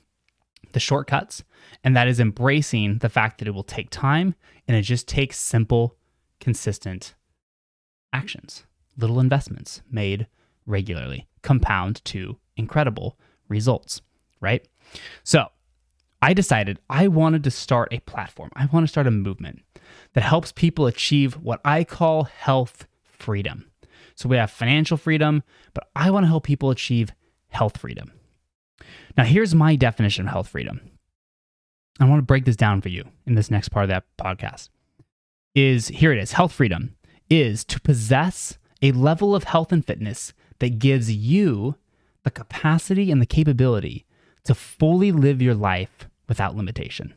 the 0.71 0.79
shortcuts, 0.79 1.43
and 1.83 1.95
that 1.95 2.07
is 2.07 2.19
embracing 2.19 2.99
the 2.99 3.09
fact 3.09 3.37
that 3.37 3.47
it 3.47 3.51
will 3.51 3.63
take 3.63 3.89
time 3.89 4.35
and 4.67 4.75
it 4.75 4.81
just 4.81 5.07
takes 5.07 5.37
simple, 5.37 5.95
consistent 6.39 7.13
actions, 8.15 8.65
little 8.97 9.19
investments 9.19 9.81
made 9.91 10.27
regularly, 10.65 11.27
compound 11.41 12.03
to 12.05 12.37
incredible 12.55 13.17
results, 13.49 14.01
right? 14.39 14.65
So 15.23 15.49
I 16.21 16.33
decided 16.33 16.79
I 16.89 17.07
wanted 17.09 17.43
to 17.43 17.51
start 17.51 17.89
a 17.91 17.99
platform. 17.99 18.49
I 18.55 18.67
want 18.67 18.85
to 18.85 18.91
start 18.91 19.05
a 19.05 19.11
movement 19.11 19.63
that 20.13 20.23
helps 20.23 20.53
people 20.53 20.87
achieve 20.87 21.33
what 21.33 21.59
I 21.65 21.83
call 21.83 22.23
health 22.23 22.87
freedom. 23.03 23.69
So 24.15 24.29
we 24.29 24.37
have 24.37 24.49
financial 24.49 24.95
freedom, 24.95 25.43
but 25.73 25.89
I 25.95 26.09
want 26.09 26.23
to 26.23 26.29
help 26.29 26.45
people 26.45 26.69
achieve 26.69 27.11
health 27.49 27.77
freedom. 27.77 28.13
Now, 29.17 29.25
here's 29.25 29.53
my 29.53 29.75
definition 29.75 30.25
of 30.25 30.31
health 30.31 30.47
freedom. 30.47 30.79
I 31.99 32.05
want 32.05 32.19
to 32.19 32.25
break 32.25 32.45
this 32.45 32.55
down 32.55 32.81
for 32.81 32.89
you 32.89 33.03
in 33.25 33.35
this 33.35 33.51
next 33.51 33.69
part 33.69 33.83
of 33.83 33.89
that 33.89 34.05
podcast. 34.17 34.69
Is 35.53 35.87
here 35.87 36.11
it 36.11 36.17
is. 36.17 36.31
Health 36.31 36.51
freedom 36.51 36.95
is 37.29 37.63
to 37.65 37.79
possess 37.79 38.57
a 38.81 38.91
level 38.91 39.35
of 39.35 39.45
health 39.45 39.71
and 39.71 39.85
fitness 39.85 40.33
that 40.59 40.79
gives 40.79 41.11
you 41.11 41.75
the 42.23 42.31
capacity 42.31 43.11
and 43.11 43.21
the 43.21 43.25
capability 43.25 44.05
to 44.43 44.55
fully 44.55 45.11
live 45.11 45.41
your 45.41 45.55
life 45.55 46.07
without 46.27 46.55
limitation. 46.55 47.13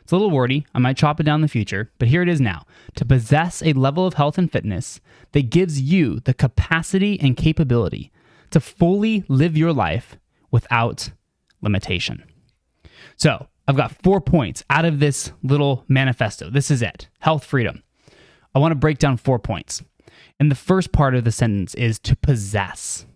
It's 0.00 0.12
a 0.12 0.16
little 0.16 0.30
wordy. 0.30 0.66
I 0.74 0.80
might 0.80 0.96
chop 0.96 1.20
it 1.20 1.22
down 1.22 1.36
in 1.36 1.42
the 1.42 1.48
future, 1.48 1.92
but 1.98 2.08
here 2.08 2.22
it 2.22 2.28
is 2.28 2.40
now. 2.40 2.66
To 2.96 3.04
possess 3.04 3.62
a 3.62 3.72
level 3.72 4.06
of 4.06 4.14
health 4.14 4.36
and 4.36 4.50
fitness 4.50 5.00
that 5.30 5.50
gives 5.50 5.80
you 5.80 6.20
the 6.20 6.34
capacity 6.34 7.20
and 7.20 7.36
capability 7.36 8.10
to 8.50 8.60
fully 8.60 9.24
live 9.28 9.56
your 9.56 9.72
life 9.72 10.18
without 10.50 11.10
limitation. 11.60 12.24
So, 13.16 13.48
I've 13.68 13.76
got 13.76 14.02
four 14.02 14.20
points 14.20 14.64
out 14.68 14.84
of 14.84 14.98
this 14.98 15.30
little 15.42 15.84
manifesto. 15.86 16.50
This 16.50 16.70
is 16.70 16.82
it 16.82 17.08
health 17.20 17.44
freedom. 17.44 17.82
I 18.54 18.58
want 18.58 18.72
to 18.72 18.76
break 18.76 18.98
down 18.98 19.16
four 19.16 19.38
points. 19.38 19.82
And 20.38 20.50
the 20.50 20.56
first 20.56 20.92
part 20.92 21.14
of 21.14 21.24
the 21.24 21.32
sentence 21.32 21.74
is 21.74 21.98
to 22.00 22.16
possess. 22.16 23.06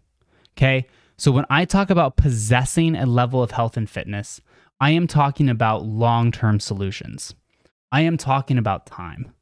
Okay. 0.57 0.87
So 1.19 1.33
when 1.33 1.47
I 1.49 1.65
talk 1.65 1.91
about 1.91 2.17
possessing 2.17 2.95
a 2.95 3.07
level 3.07 3.43
of 3.43 3.51
health 3.51 3.77
and 3.77 3.89
fitness, 3.89 4.41
I 4.81 4.91
am 4.91 5.07
talking 5.07 5.49
about 5.49 5.85
long 5.85 6.31
term 6.31 6.61
solutions. 6.61 7.35
I 7.91 8.03
am 8.03 8.17
talking 8.17 8.59
about 8.59 8.87
time. 8.87 9.33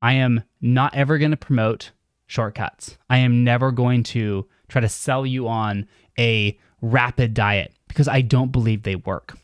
I 0.00 0.12
am 0.12 0.44
not 0.60 0.94
ever 0.94 1.18
going 1.18 1.32
to 1.32 1.36
promote 1.36 1.90
shortcuts. 2.26 2.96
I 3.10 3.18
am 3.18 3.44
never 3.44 3.72
going 3.72 4.02
to 4.04 4.46
try 4.68 4.80
to 4.80 4.88
sell 4.88 5.26
you 5.26 5.48
on 5.48 5.88
a 6.18 6.58
rapid 6.80 7.34
diet 7.34 7.72
because 7.88 8.08
I 8.08 8.20
don't 8.20 8.52
believe 8.52 8.82
they 8.82 8.96
work. 8.96 9.38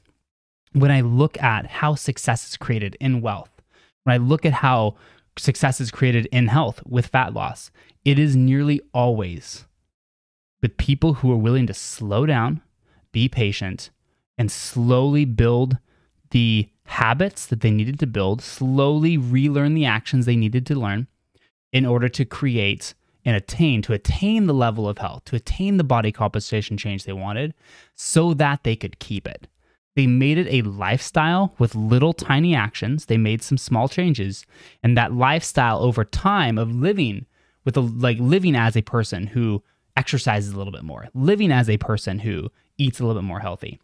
When 0.73 0.90
I 0.90 1.00
look 1.00 1.42
at 1.42 1.66
how 1.66 1.95
success 1.95 2.49
is 2.49 2.57
created 2.57 2.97
in 3.00 3.21
wealth, 3.21 3.50
when 4.04 4.14
I 4.14 4.19
look 4.19 4.47
at 4.47 4.52
how 4.52 4.97
success 5.39 5.81
is 5.81 5.91
created 5.91 6.27
in 6.27 6.49
health 6.49 6.83
with 6.87 7.07
fat 7.07 7.33
loss, 7.33 7.71
it 8.05 8.19
is 8.19 8.37
nearly 8.37 8.81
always 8.93 9.67
with 10.61 10.77
people 10.77 11.15
who 11.15 11.33
are 11.33 11.37
willing 11.37 11.67
to 11.67 11.75
slow 11.75 12.25
down, 12.25 12.62
be 13.11 13.29
patient, 13.29 13.91
and 14.39 14.51
slowly 14.51 15.25
build 15.25 15.79
the 16.31 16.69
habits 16.85 17.47
that 17.47 17.61
they 17.61 17.71
needed 17.71 17.99
to 17.99 18.07
build, 18.07 18.41
slowly 18.41 19.17
relearn 19.17 19.75
the 19.75 19.85
actions 19.85 20.25
they 20.25 20.37
needed 20.37 20.65
to 20.67 20.75
learn 20.75 21.07
in 21.73 21.85
order 21.85 22.09
to 22.09 22.25
create 22.25 22.95
and 23.25 23.37
attain, 23.37 23.83
to 23.83 23.93
attain 23.93 24.47
the 24.47 24.55
level 24.55 24.89
of 24.89 24.99
health, 24.99 25.25
to 25.25 25.37
attain 25.37 25.77
the 25.77 25.85
body 25.85 26.11
composition 26.11 26.77
change 26.77 27.05
they 27.05 27.12
wanted, 27.12 27.55
so 27.95 28.35
that 28.35 28.65
they 28.65 28.75
could 28.75 28.99
keep 28.99 29.29
it. 29.29 29.47
They 29.95 30.07
made 30.07 30.39
it 30.39 30.47
a 30.49 30.67
lifestyle 30.67 31.55
with 31.59 31.75
little 31.75 32.13
tiny 32.13 32.55
actions. 32.55 33.07
They 33.07 33.19
made 33.19 33.43
some 33.43 33.59
small 33.59 33.89
changes. 33.89 34.47
And 34.83 34.97
that 34.97 35.13
lifestyle 35.13 35.81
over 35.83 36.05
time 36.05 36.59
of 36.59 36.75
living 36.75 37.27
with 37.65 37.77
a, 37.77 37.81
like 37.81 38.19
living 38.19 38.57
as 38.57 38.77
a 38.77 38.83
person 38.83 39.27
who 39.27 39.63
exercises 39.97 40.53
a 40.53 40.57
little 40.57 40.73
bit 40.73 40.85
more, 40.85 41.09
living 41.15 41.53
as 41.53 41.69
a 41.69 41.77
person 41.77 42.21
who 42.21 42.51
eats 42.79 43.01
a 43.01 43.05
little 43.05 43.21
bit 43.21 43.27
more 43.27 43.41
healthy. 43.41 43.79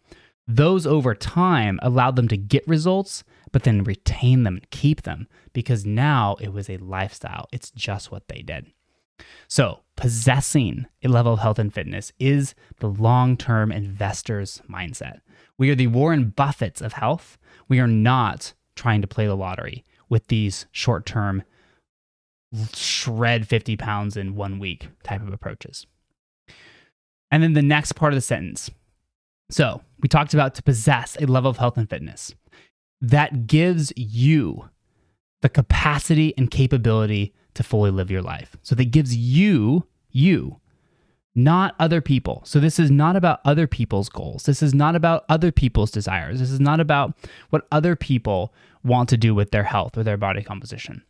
Those 0.47 0.87
over 0.87 1.15
time 1.15 1.79
allowed 1.83 2.17
them 2.17 2.29
to 2.29 2.37
get 2.39 2.67
results, 2.67 3.23
but 3.53 3.65
then 3.65 3.85
retain 3.85 4.45
them 4.45 4.57
and 4.57 4.71
keep 4.71 5.03
them 5.03 5.29
because 5.53 5.85
now 5.85 6.37
it 6.41 6.55
was 6.55 6.71
a 6.71 6.79
lifestyle. 6.79 7.49
It's 7.53 7.71
just 7.71 8.11
what 8.11 8.29
they 8.29 8.41
did. 8.41 8.67
So, 9.49 9.81
possessing 9.97 10.87
a 11.03 11.09
level 11.09 11.33
of 11.33 11.41
health 11.41 11.59
and 11.59 11.73
fitness 11.73 12.13
is 12.19 12.55
the 12.81 12.89
long 12.89 13.37
term 13.37 13.73
investor's 13.73 14.63
mindset. 14.71 15.21
We 15.57 15.71
are 15.71 15.75
the 15.75 15.89
Warren 15.89 16.33
Buffetts 16.37 16.81
of 16.81 16.95
health. 16.95 17.39
We 17.69 17.81
are 17.81 17.89
not 17.89 18.55
trying 18.77 19.01
to 19.03 19.09
play 19.09 19.27
the 19.27 19.37
lottery 19.37 19.85
with 20.09 20.29
these 20.29 20.67
short 20.73 21.05
term, 21.05 21.43
shred 22.75 23.47
50 23.49 23.77
pounds 23.77 24.17
in 24.17 24.37
one 24.37 24.59
week 24.59 24.89
type 25.03 25.21
of 25.21 25.33
approaches. 25.33 25.87
And 27.31 27.43
then 27.43 27.53
the 27.53 27.63
next 27.63 27.93
part 27.93 28.13
of 28.13 28.17
the 28.17 28.23
sentence. 28.23 28.71
So 29.51 29.83
we 30.01 30.09
talked 30.09 30.35
about 30.35 30.55
to 30.55 30.63
possess 30.63 31.17
a 31.21 31.27
level 31.27 31.51
of 31.51 31.59
health 31.59 31.77
and 31.77 31.89
fitness 31.89 32.35
that 33.01 33.47
gives 33.47 33.93
you 33.97 34.69
the 35.43 35.49
capacity 35.49 36.35
and 36.37 36.51
capability 36.51 37.33
to 37.59 37.63
fully 37.63 37.91
live 37.91 38.11
your 38.11 38.23
life. 38.23 38.57
So 38.63 38.75
that 38.77 38.93
gives 38.93 39.15
you, 39.15 39.85
you, 40.11 40.61
not 41.35 41.75
other 41.79 42.01
people. 42.01 42.43
So 42.45 42.61
this 42.61 42.79
is 42.79 42.91
not 42.91 43.17
about 43.17 43.41
other 43.45 43.67
people's 43.67 44.09
goals. 44.09 44.45
This 44.45 44.63
is 44.63 44.73
not 44.73 44.97
about 44.97 45.25
other 45.29 45.53
people's 45.53 45.91
desires. 45.91 46.39
This 46.39 46.51
is 46.51 46.61
not 46.61 46.81
about 46.81 47.15
what 47.51 47.67
other 47.71 47.95
people 47.95 48.55
want 48.83 49.09
to 49.11 49.17
do 49.17 49.35
with 49.35 49.51
their 49.51 49.65
health 49.65 49.99
or 49.99 50.05
their 50.05 50.17
body 50.17 50.43
composition. 50.43 51.03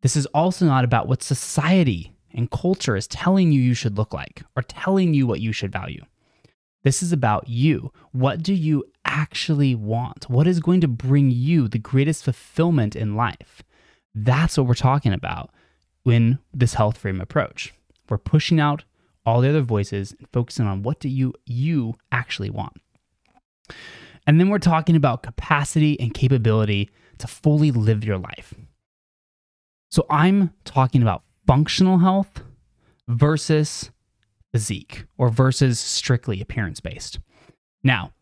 This 0.00 0.16
is 0.16 0.26
also 0.26 0.64
not 0.64 0.84
about 0.84 1.06
what 1.06 1.22
society 1.22 2.14
and 2.32 2.50
culture 2.50 2.96
is 2.96 3.06
telling 3.06 3.52
you 3.52 3.60
you 3.60 3.74
should 3.74 3.96
look 3.96 4.12
like 4.12 4.42
or 4.56 4.62
telling 4.62 5.14
you 5.14 5.26
what 5.26 5.40
you 5.40 5.52
should 5.52 5.72
value. 5.72 6.02
This 6.82 7.02
is 7.02 7.12
about 7.12 7.48
you. 7.48 7.92
What 8.12 8.42
do 8.42 8.54
you 8.54 8.84
actually 9.04 9.74
want? 9.74 10.30
What 10.30 10.46
is 10.46 10.60
going 10.60 10.80
to 10.80 10.88
bring 10.88 11.30
you 11.30 11.68
the 11.68 11.78
greatest 11.78 12.24
fulfillment 12.24 12.96
in 12.96 13.16
life? 13.16 13.62
That's 14.14 14.56
what 14.56 14.66
we're 14.66 14.74
talking 14.74 15.12
about 15.12 15.50
in 16.10 16.38
this 16.52 16.74
health 16.74 16.98
frame 16.98 17.20
approach. 17.20 17.74
We're 18.08 18.18
pushing 18.18 18.60
out 18.60 18.84
all 19.26 19.40
the 19.40 19.50
other 19.50 19.60
voices 19.60 20.14
and 20.18 20.28
focusing 20.32 20.66
on 20.66 20.82
what 20.82 21.00
do 21.00 21.08
you 21.08 21.34
you 21.44 21.94
actually 22.10 22.50
want. 22.50 22.80
And 24.26 24.38
then 24.38 24.48
we're 24.48 24.58
talking 24.58 24.96
about 24.96 25.22
capacity 25.22 25.98
and 26.00 26.14
capability 26.14 26.90
to 27.18 27.26
fully 27.26 27.70
live 27.70 28.04
your 28.04 28.18
life. 28.18 28.54
So 29.90 30.06
I'm 30.10 30.52
talking 30.64 31.02
about 31.02 31.22
functional 31.46 31.98
health 31.98 32.42
versus 33.06 33.90
physique 34.52 35.06
or 35.16 35.28
versus 35.30 35.78
strictly 35.78 36.40
appearance 36.40 36.80
based. 36.80 37.18
Now, 37.82 38.12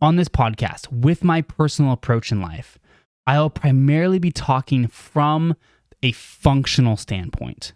on 0.00 0.16
this 0.16 0.28
podcast, 0.28 0.92
with 0.92 1.24
my 1.24 1.42
personal 1.42 1.92
approach 1.92 2.30
in 2.30 2.40
life, 2.40 2.78
I'll 3.26 3.50
primarily 3.50 4.18
be 4.18 4.30
talking 4.30 4.86
from 4.86 5.56
a 6.02 6.12
functional 6.12 6.96
standpoint. 6.96 7.72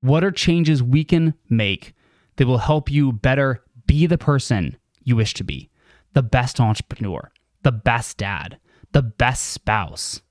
What 0.00 0.24
are 0.24 0.30
changes 0.30 0.82
we 0.82 1.04
can 1.04 1.34
make 1.48 1.94
that 2.36 2.46
will 2.46 2.58
help 2.58 2.90
you 2.90 3.12
better 3.12 3.62
be 3.86 4.06
the 4.06 4.18
person 4.18 4.76
you 5.02 5.16
wish 5.16 5.34
to 5.34 5.44
be? 5.44 5.70
The 6.12 6.22
best 6.22 6.60
entrepreneur, 6.60 7.30
the 7.62 7.72
best 7.72 8.18
dad, 8.18 8.58
the 8.92 9.02
best 9.02 9.48
spouse, 9.48 10.22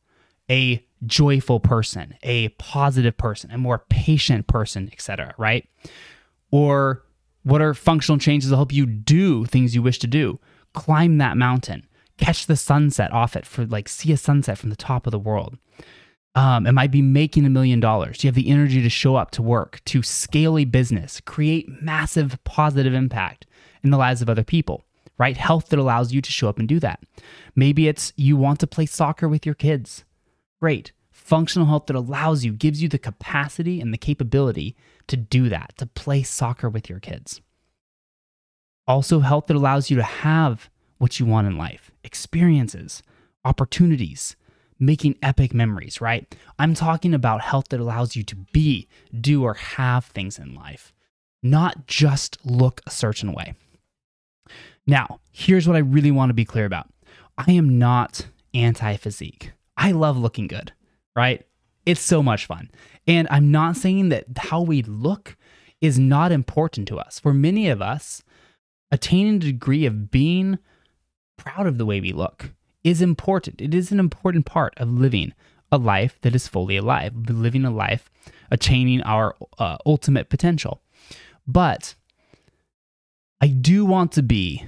a 0.49 0.85
joyful 1.05 1.59
person, 1.59 2.15
a 2.23 2.49
positive 2.49 3.17
person, 3.17 3.51
a 3.51 3.57
more 3.57 3.83
patient 3.89 4.47
person, 4.47 4.89
etc., 4.91 5.35
right? 5.37 5.67
Or 6.51 7.03
what 7.43 7.61
are 7.61 7.73
functional 7.73 8.17
changes 8.17 8.49
that 8.49 8.55
help 8.55 8.73
you 8.73 8.85
do 8.85 9.45
things 9.45 9.75
you 9.75 9.81
wish 9.81 9.99
to 9.99 10.07
do? 10.07 10.39
Climb 10.73 11.17
that 11.19 11.37
mountain, 11.37 11.87
catch 12.17 12.47
the 12.47 12.55
sunset 12.55 13.11
off 13.11 13.35
it 13.35 13.45
for 13.45 13.65
like 13.65 13.87
see 13.87 14.11
a 14.11 14.17
sunset 14.17 14.57
from 14.57 14.69
the 14.69 14.75
top 14.75 15.05
of 15.05 15.11
the 15.11 15.19
world. 15.19 15.57
Um, 16.35 16.67
it 16.67 16.73
might 16.73 16.91
be 16.91 17.01
making 17.01 17.45
a 17.45 17.49
million 17.49 17.79
dollars. 17.79 18.23
You 18.23 18.27
have 18.27 18.35
the 18.35 18.49
energy 18.49 18.81
to 18.81 18.89
show 18.89 19.15
up 19.15 19.31
to 19.31 19.41
work, 19.41 19.81
to 19.85 20.03
scale 20.03 20.57
a 20.57 20.65
business, 20.65 21.21
create 21.21 21.81
massive 21.81 22.37
positive 22.43 22.93
impact 22.93 23.45
in 23.83 23.89
the 23.89 23.97
lives 23.97 24.21
of 24.21 24.29
other 24.29 24.43
people, 24.43 24.83
right? 25.17 25.37
Health 25.37 25.69
that 25.69 25.79
allows 25.79 26.11
you 26.11 26.21
to 26.21 26.31
show 26.31 26.49
up 26.49 26.59
and 26.59 26.67
do 26.67 26.79
that. 26.81 26.99
Maybe 27.55 27.87
it's 27.87 28.11
you 28.17 28.35
want 28.35 28.59
to 28.59 28.67
play 28.67 28.85
soccer 28.85 29.29
with 29.29 29.45
your 29.45 29.55
kids. 29.55 30.03
Great. 30.59 30.91
Functional 31.11 31.67
health 31.67 31.85
that 31.85 31.95
allows 31.95 32.43
you, 32.43 32.51
gives 32.51 32.81
you 32.81 32.89
the 32.89 32.97
capacity 32.97 33.79
and 33.79 33.93
the 33.93 33.97
capability 33.97 34.75
to 35.07 35.15
do 35.15 35.47
that, 35.47 35.73
to 35.77 35.85
play 35.85 36.21
soccer 36.21 36.69
with 36.69 36.89
your 36.89 36.99
kids. 36.99 37.41
Also, 38.87 39.21
health 39.21 39.47
that 39.47 39.55
allows 39.55 39.89
you 39.89 39.95
to 39.95 40.03
have 40.03 40.69
what 40.97 41.19
you 41.19 41.25
want 41.25 41.47
in 41.47 41.57
life 41.57 41.91
experiences, 42.03 43.01
opportunities, 43.43 44.35
making 44.79 45.17
epic 45.21 45.53
memories, 45.53 46.01
right? 46.01 46.35
I'm 46.59 46.73
talking 46.73 47.13
about 47.13 47.41
health 47.41 47.69
that 47.69 47.79
allows 47.79 48.15
you 48.15 48.23
to 48.23 48.35
be, 48.35 48.87
do, 49.19 49.43
or 49.43 49.53
have 49.53 50.05
things 50.05 50.37
in 50.37 50.53
life, 50.53 50.93
not 51.41 51.87
just 51.87 52.37
look 52.45 52.81
a 52.85 52.91
certain 52.91 53.33
way. 53.33 53.53
Now, 54.87 55.19
here's 55.31 55.67
what 55.67 55.75
I 55.75 55.79
really 55.79 56.11
want 56.11 56.29
to 56.29 56.35
be 56.35 56.45
clear 56.45 56.65
about 56.65 56.87
I 57.37 57.51
am 57.51 57.77
not 57.77 58.27
anti 58.53 58.97
physique. 58.97 59.51
I 59.77 59.91
love 59.91 60.17
looking 60.17 60.47
good, 60.47 60.73
right? 61.15 61.45
It's 61.85 62.01
so 62.01 62.23
much 62.23 62.45
fun. 62.45 62.71
And 63.07 63.27
I'm 63.29 63.51
not 63.51 63.77
saying 63.77 64.09
that 64.09 64.25
how 64.37 64.61
we 64.61 64.81
look 64.81 65.37
is 65.81 65.99
not 65.99 66.31
important 66.31 66.87
to 66.87 66.97
us. 66.97 67.19
For 67.19 67.33
many 67.33 67.67
of 67.67 67.81
us, 67.81 68.23
attaining 68.91 69.35
a 69.35 69.39
degree 69.39 69.85
of 69.85 70.09
being 70.09 70.57
proud 71.37 71.67
of 71.67 71.77
the 71.77 71.85
way 71.85 71.99
we 71.99 72.11
look 72.11 72.51
is 72.85 73.01
important. 73.01 73.59
It 73.59 73.73
is 73.73 73.91
an 73.91 73.99
important 73.99 74.45
part 74.45 74.73
of 74.77 74.89
living 74.89 75.33
a 75.71 75.77
life 75.77 76.17
that 76.21 76.35
is 76.35 76.47
fully 76.47 76.77
alive, 76.77 77.13
living 77.27 77.65
a 77.65 77.71
life 77.71 78.09
attaining 78.51 79.01
our 79.01 79.35
uh, 79.57 79.77
ultimate 79.85 80.29
potential. 80.29 80.81
But 81.47 81.95
I 83.41 83.47
do 83.47 83.85
want 83.85 84.11
to 84.13 84.23
be 84.23 84.65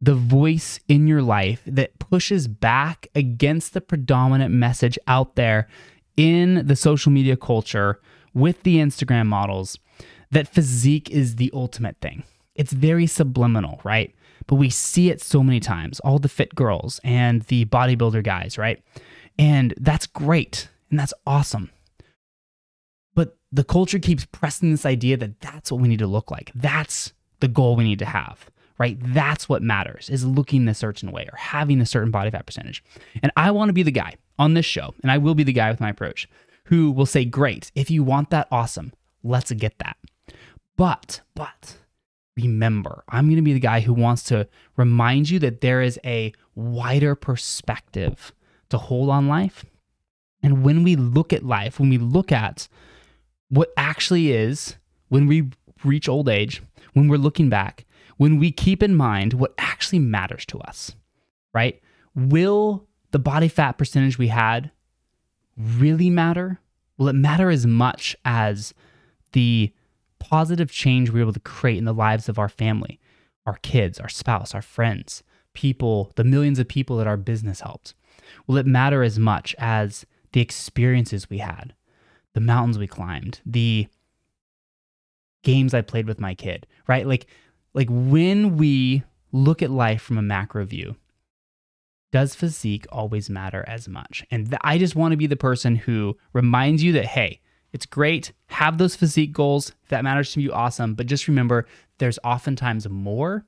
the 0.00 0.14
voice 0.14 0.80
in 0.86 1.06
your 1.06 1.22
life 1.22 1.62
that 1.66 1.98
pushes 1.98 2.46
back 2.46 3.08
against 3.14 3.74
the 3.74 3.80
predominant 3.80 4.54
message 4.54 4.98
out 5.06 5.34
there 5.34 5.66
in 6.16 6.66
the 6.66 6.76
social 6.76 7.10
media 7.10 7.36
culture 7.36 8.00
with 8.34 8.62
the 8.62 8.76
Instagram 8.76 9.26
models 9.26 9.78
that 10.30 10.46
physique 10.46 11.10
is 11.10 11.36
the 11.36 11.50
ultimate 11.54 11.96
thing. 12.00 12.22
It's 12.54 12.72
very 12.72 13.06
subliminal, 13.06 13.80
right? 13.84 14.14
But 14.46 14.56
we 14.56 14.70
see 14.70 15.10
it 15.10 15.20
so 15.20 15.42
many 15.42 15.60
times 15.60 16.00
all 16.00 16.18
the 16.18 16.28
fit 16.28 16.54
girls 16.54 17.00
and 17.04 17.42
the 17.42 17.64
bodybuilder 17.66 18.22
guys, 18.24 18.58
right? 18.58 18.82
And 19.38 19.74
that's 19.76 20.06
great 20.06 20.68
and 20.90 20.98
that's 20.98 21.14
awesome. 21.26 21.70
But 23.14 23.36
the 23.52 23.64
culture 23.64 23.98
keeps 23.98 24.26
pressing 24.26 24.70
this 24.70 24.86
idea 24.86 25.16
that 25.16 25.40
that's 25.40 25.70
what 25.70 25.80
we 25.80 25.88
need 25.88 26.00
to 26.00 26.06
look 26.06 26.30
like. 26.30 26.50
That's 26.54 27.12
the 27.40 27.48
goal 27.48 27.76
we 27.76 27.84
need 27.84 28.00
to 28.00 28.06
have 28.06 28.50
right? 28.80 28.96
That's 28.98 29.46
what 29.46 29.62
matters 29.62 30.08
is 30.08 30.24
looking 30.24 30.66
a 30.66 30.72
certain 30.72 31.12
way 31.12 31.28
or 31.30 31.36
having 31.36 31.82
a 31.82 31.86
certain 31.86 32.10
body 32.10 32.30
fat 32.30 32.46
percentage. 32.46 32.82
And 33.22 33.30
I 33.36 33.50
want 33.50 33.68
to 33.68 33.74
be 33.74 33.82
the 33.82 33.90
guy 33.90 34.14
on 34.38 34.54
this 34.54 34.64
show, 34.64 34.94
and 35.02 35.12
I 35.12 35.18
will 35.18 35.34
be 35.34 35.44
the 35.44 35.52
guy 35.52 35.70
with 35.70 35.80
my 35.80 35.90
approach 35.90 36.26
who 36.64 36.90
will 36.90 37.04
say, 37.04 37.26
Great, 37.26 37.70
if 37.74 37.90
you 37.90 38.02
want 38.02 38.30
that, 38.30 38.48
awesome, 38.50 38.94
let's 39.22 39.52
get 39.52 39.78
that. 39.80 39.98
But, 40.78 41.20
but, 41.34 41.76
remember, 42.36 43.04
I'm 43.08 43.26
going 43.26 43.36
to 43.36 43.42
be 43.42 43.52
the 43.52 43.60
guy 43.60 43.80
who 43.80 43.92
wants 43.92 44.22
to 44.24 44.48
remind 44.76 45.30
you 45.30 45.38
that 45.40 45.60
there 45.60 45.82
is 45.82 45.98
a 46.04 46.32
wider 46.54 47.14
perspective 47.14 48.32
to 48.70 48.78
hold 48.78 49.10
on 49.10 49.28
life. 49.28 49.64
And 50.42 50.62
when 50.62 50.82
we 50.82 50.96
look 50.96 51.32
at 51.32 51.44
life, 51.44 51.78
when 51.78 51.90
we 51.90 51.98
look 51.98 52.32
at 52.32 52.68
what 53.48 53.72
actually 53.76 54.32
is, 54.32 54.76
when 55.08 55.26
we 55.26 55.50
reach 55.84 56.08
old 56.08 56.28
age, 56.28 56.62
when 56.92 57.08
we're 57.08 57.16
looking 57.16 57.48
back, 57.48 57.84
when 58.16 58.38
we 58.38 58.52
keep 58.52 58.82
in 58.82 58.94
mind 58.94 59.34
what 59.34 59.54
actually 59.58 59.98
matters 59.98 60.44
to 60.46 60.58
us, 60.60 60.94
right? 61.52 61.80
Will 62.14 62.86
the 63.10 63.18
body 63.18 63.48
fat 63.48 63.72
percentage 63.72 64.18
we 64.18 64.28
had 64.28 64.70
really 65.56 66.10
matter? 66.10 66.60
Will 66.96 67.08
it 67.08 67.14
matter 67.14 67.50
as 67.50 67.66
much 67.66 68.16
as 68.24 68.74
the 69.32 69.72
positive 70.20 70.70
change 70.70 71.10
we 71.10 71.20
are 71.20 71.24
able 71.24 71.32
to 71.32 71.40
create 71.40 71.78
in 71.78 71.84
the 71.84 71.92
lives 71.92 72.28
of 72.28 72.38
our 72.38 72.48
family, 72.48 73.00
our 73.46 73.58
kids, 73.62 73.98
our 73.98 74.08
spouse, 74.08 74.54
our 74.54 74.62
friends, 74.62 75.22
people, 75.54 76.12
the 76.14 76.24
millions 76.24 76.58
of 76.58 76.68
people 76.68 76.96
that 76.98 77.06
our 77.06 77.16
business 77.16 77.60
helped? 77.60 77.94
Will 78.46 78.56
it 78.56 78.66
matter 78.66 79.02
as 79.02 79.18
much 79.18 79.56
as 79.58 80.06
the 80.32 80.40
experiences 80.40 81.28
we 81.28 81.38
had, 81.38 81.74
the 82.34 82.40
mountains 82.40 82.78
we 82.78 82.86
climbed, 82.86 83.40
the 83.44 83.88
games 85.42 85.74
I 85.74 85.80
played 85.80 86.06
with 86.06 86.20
my 86.20 86.34
kid, 86.34 86.66
right? 86.86 87.06
Like 87.06 87.26
like 87.72 87.88
when 87.90 88.56
we 88.56 89.04
look 89.32 89.62
at 89.62 89.70
life 89.70 90.02
from 90.02 90.18
a 90.18 90.22
macro 90.22 90.64
view, 90.64 90.96
does 92.12 92.34
physique 92.34 92.86
always 92.90 93.30
matter 93.30 93.64
as 93.68 93.88
much? 93.88 94.24
And 94.30 94.50
th- 94.50 94.60
I 94.62 94.78
just 94.78 94.96
want 94.96 95.12
to 95.12 95.16
be 95.16 95.28
the 95.28 95.36
person 95.36 95.76
who 95.76 96.16
reminds 96.32 96.82
you 96.82 96.92
that, 96.92 97.06
hey, 97.06 97.40
it's 97.72 97.86
great, 97.86 98.32
have 98.46 98.78
those 98.78 98.96
physique 98.96 99.32
goals. 99.32 99.72
If 99.82 99.88
that 99.90 100.04
matters 100.04 100.32
to 100.32 100.40
you, 100.40 100.52
awesome. 100.52 100.94
But 100.94 101.06
just 101.06 101.28
remember, 101.28 101.66
there's 101.98 102.18
oftentimes 102.24 102.88
more 102.88 103.44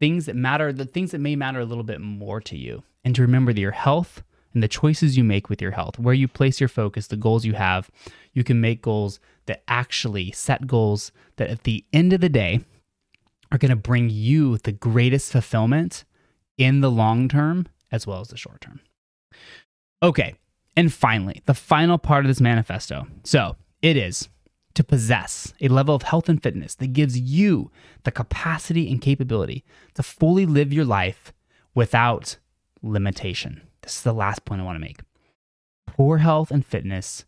things 0.00 0.26
that 0.26 0.36
matter, 0.36 0.72
the 0.72 0.84
things 0.84 1.12
that 1.12 1.20
may 1.20 1.36
matter 1.36 1.60
a 1.60 1.64
little 1.64 1.84
bit 1.84 2.00
more 2.00 2.40
to 2.42 2.56
you. 2.56 2.82
And 3.04 3.14
to 3.14 3.22
remember 3.22 3.52
that 3.52 3.60
your 3.60 3.70
health 3.70 4.22
and 4.52 4.62
the 4.62 4.68
choices 4.68 5.16
you 5.16 5.24
make 5.24 5.48
with 5.48 5.60
your 5.62 5.72
health, 5.72 5.98
where 5.98 6.14
you 6.14 6.28
place 6.28 6.60
your 6.60 6.68
focus, 6.68 7.06
the 7.06 7.16
goals 7.16 7.44
you 7.44 7.54
have, 7.54 7.90
you 8.32 8.44
can 8.44 8.60
make 8.60 8.82
goals 8.82 9.20
that 9.46 9.62
actually 9.68 10.32
set 10.32 10.66
goals 10.66 11.12
that 11.36 11.50
at 11.50 11.64
the 11.64 11.84
end 11.92 12.12
of 12.12 12.20
the 12.20 12.28
day, 12.28 12.60
are 13.52 13.58
going 13.58 13.70
to 13.70 13.76
bring 13.76 14.10
you 14.10 14.58
the 14.58 14.72
greatest 14.72 15.30
fulfillment 15.30 16.04
in 16.58 16.80
the 16.80 16.90
long 16.90 17.28
term 17.28 17.66
as 17.92 18.06
well 18.06 18.20
as 18.20 18.28
the 18.28 18.36
short 18.36 18.60
term. 18.60 18.80
Okay. 20.02 20.34
And 20.76 20.92
finally, 20.92 21.42
the 21.46 21.54
final 21.54 21.98
part 21.98 22.24
of 22.24 22.28
this 22.28 22.40
manifesto. 22.40 23.06
So 23.22 23.56
it 23.80 23.96
is 23.96 24.28
to 24.74 24.82
possess 24.82 25.52
a 25.60 25.68
level 25.68 25.94
of 25.94 26.02
health 26.02 26.28
and 26.28 26.42
fitness 26.42 26.74
that 26.76 26.92
gives 26.92 27.18
you 27.18 27.70
the 28.02 28.10
capacity 28.10 28.90
and 28.90 29.00
capability 29.00 29.64
to 29.94 30.02
fully 30.02 30.46
live 30.46 30.72
your 30.72 30.84
life 30.84 31.32
without 31.74 32.38
limitation. 32.82 33.62
This 33.82 33.96
is 33.96 34.02
the 34.02 34.12
last 34.12 34.44
point 34.44 34.60
I 34.60 34.64
want 34.64 34.76
to 34.76 34.80
make. 34.80 35.00
Poor 35.86 36.18
health 36.18 36.50
and 36.50 36.66
fitness 36.66 37.24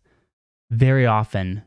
very 0.70 1.06
often 1.06 1.62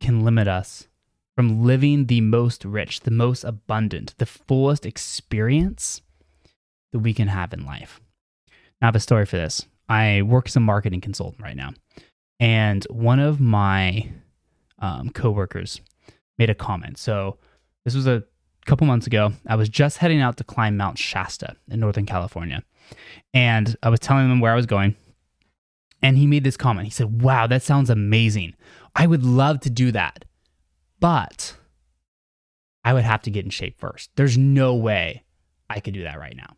can 0.00 0.24
limit 0.24 0.48
us 0.48 0.88
from 1.34 1.64
living 1.64 2.06
the 2.06 2.20
most 2.20 2.64
rich, 2.64 3.00
the 3.00 3.10
most 3.10 3.42
abundant, 3.42 4.14
the 4.18 4.26
fullest 4.26 4.84
experience 4.84 6.02
that 6.92 6.98
we 6.98 7.14
can 7.14 7.28
have 7.28 7.54
in 7.54 7.64
life. 7.64 8.00
I 8.82 8.86
have 8.86 8.96
a 8.96 9.00
story 9.00 9.24
for 9.24 9.36
this. 9.36 9.66
I 9.92 10.22
work 10.22 10.48
as 10.48 10.56
a 10.56 10.60
marketing 10.60 11.00
consultant 11.00 11.42
right 11.42 11.56
now, 11.56 11.70
and 12.40 12.84
one 12.90 13.20
of 13.20 13.40
my 13.40 14.10
um, 14.78 15.10
coworkers 15.10 15.80
made 16.38 16.50
a 16.50 16.54
comment. 16.54 16.98
So 16.98 17.38
this 17.84 17.94
was 17.94 18.06
a 18.06 18.24
couple 18.66 18.86
months 18.86 19.06
ago, 19.06 19.32
I 19.46 19.56
was 19.56 19.68
just 19.68 19.98
heading 19.98 20.20
out 20.20 20.36
to 20.38 20.44
climb 20.44 20.76
Mount 20.76 20.98
Shasta 20.98 21.56
in 21.68 21.80
Northern 21.80 22.06
California. 22.06 22.62
And 23.34 23.76
I 23.82 23.88
was 23.88 24.00
telling 24.00 24.30
him 24.30 24.40
where 24.40 24.52
I 24.52 24.56
was 24.56 24.66
going. 24.66 24.96
And 26.02 26.18
he 26.18 26.26
made 26.26 26.44
this 26.44 26.56
comment. 26.56 26.86
He 26.86 26.90
said, 26.90 27.22
Wow, 27.22 27.46
that 27.46 27.62
sounds 27.62 27.90
amazing. 27.90 28.54
I 28.94 29.06
would 29.06 29.24
love 29.24 29.60
to 29.60 29.70
do 29.70 29.92
that. 29.92 30.24
But 31.00 31.56
I 32.84 32.92
would 32.92 33.04
have 33.04 33.22
to 33.22 33.30
get 33.30 33.44
in 33.44 33.50
shape 33.50 33.78
first. 33.78 34.10
There's 34.16 34.36
no 34.36 34.74
way 34.74 35.24
I 35.70 35.80
could 35.80 35.94
do 35.94 36.02
that 36.02 36.18
right 36.18 36.36
now. 36.36 36.56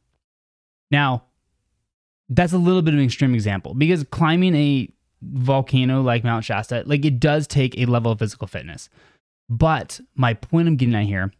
Now, 0.91 1.25
that's 2.29 2.53
a 2.53 2.59
little 2.59 2.83
bit 2.83 2.95
of 2.95 3.01
an 3.01 3.07
extreme 3.07 3.35
example 3.35 3.75
because 3.75 4.05
climbing 4.05 4.55
a 4.55 4.89
volcano 5.23 6.03
like 6.03 6.25
Mount 6.25 6.45
Shasta, 6.45 6.83
like 6.87 7.05
it 7.05 7.21
does 7.21 7.47
take 7.47 7.79
a 7.79 7.87
level 7.87 8.13
of 8.13 8.19
physical 8.19 8.47
fitness. 8.47 8.89
But 9.49 10.01
my 10.15 10.35
point 10.35 10.69
I'm 10.69 10.77
getting 10.77 10.95
at 10.95 11.05
here 11.05 11.33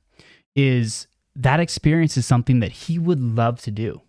is 0.55 1.07
that 1.37 1.61
experience 1.61 2.17
is 2.17 2.27
something 2.27 2.61
that 2.61 2.73
he 2.73 2.99
would 2.99 3.21
love 3.21 3.61
to 3.63 3.71
do. 3.71 4.03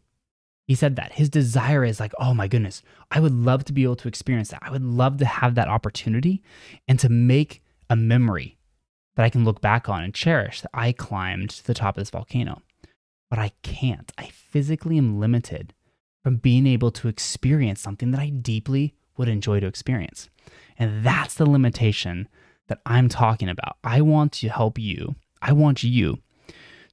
He 0.67 0.75
said 0.75 0.95
that 0.95 1.13
his 1.13 1.29
desire 1.29 1.85
is 1.85 1.99
like, 1.99 2.13
oh 2.19 2.33
my 2.33 2.47
goodness, 2.47 2.81
I 3.11 3.19
would 3.19 3.33
love 3.33 3.65
to 3.65 3.73
be 3.73 3.83
able 3.83 3.95
to 3.97 4.07
experience 4.07 4.49
that. 4.49 4.63
I 4.63 4.71
would 4.71 4.83
love 4.83 5.17
to 5.17 5.25
have 5.25 5.55
that 5.55 5.67
opportunity 5.67 6.41
and 6.88 6.99
to 6.99 7.09
make 7.09 7.61
a 7.89 7.95
memory 7.95 8.57
that 9.15 9.23
I 9.23 9.29
can 9.29 9.45
look 9.45 9.61
back 9.61 9.88
on 9.88 10.03
and 10.03 10.13
cherish 10.13 10.61
that 10.61 10.71
I 10.73 10.91
climbed 10.91 11.51
to 11.51 11.65
the 11.65 11.75
top 11.75 11.97
of 11.97 12.01
this 12.01 12.09
volcano. 12.09 12.63
But 13.29 13.39
I 13.39 13.51
can't. 13.61 14.11
I 14.17 14.25
physically 14.25 14.97
am 14.97 15.19
limited 15.19 15.73
from 16.25 16.38
being 16.38 16.65
able 16.65 16.89
to 16.89 17.07
experience 17.07 17.79
something 17.79 18.09
that 18.09 18.19
I 18.19 18.29
deeply 18.29 18.95
would 19.15 19.27
enjoy 19.27 19.59
to 19.59 19.67
experience. 19.67 20.27
And 20.75 21.05
that's 21.05 21.35
the 21.35 21.47
limitation 21.47 22.27
that 22.65 22.79
I'm 22.83 23.09
talking 23.09 23.47
about. 23.47 23.77
I 23.83 24.01
want 24.01 24.31
to 24.31 24.49
help 24.49 24.79
you. 24.79 25.13
I 25.39 25.51
want 25.51 25.83
you 25.83 26.17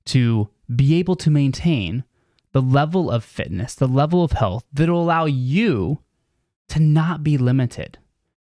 to 0.04 0.50
be 0.76 0.96
able 0.96 1.16
to 1.16 1.30
maintain 1.30 2.04
the 2.52 2.60
level 2.60 3.10
of 3.10 3.24
fitness, 3.24 3.74
the 3.74 3.88
level 3.88 4.22
of 4.22 4.32
health 4.32 4.66
that 4.70 4.90
will 4.90 5.02
allow 5.02 5.24
you 5.24 6.00
to 6.68 6.78
not 6.78 7.24
be 7.24 7.38
limited. 7.38 7.96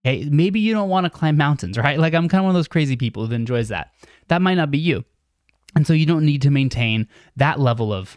Okay, 0.07 0.29
maybe 0.31 0.61
you 0.61 0.73
don't 0.73 0.89
want 0.89 1.07
to 1.07 1.11
climb 1.11 1.37
mountains, 1.37 1.77
right? 1.77 1.99
Like 1.99 2.15
I'm 2.15 2.29
kind 2.29 2.39
of 2.39 2.45
one 2.45 2.55
of 2.55 2.59
those 2.59 2.69
crazy 2.69 2.95
people 2.95 3.27
that 3.27 3.35
enjoys 3.35 3.67
that. 3.71 3.91
That 4.29 4.43
might 4.43 4.55
not 4.55 4.71
be 4.71 4.79
you. 4.79 5.05
And 5.75 5.89
so 5.89 5.93
you 5.93 6.07
don't 6.07 6.25
need 6.25 6.43
to 6.43 6.53
maintain 6.53 7.09
that 7.35 7.59
level 7.59 7.93
of 7.93 8.17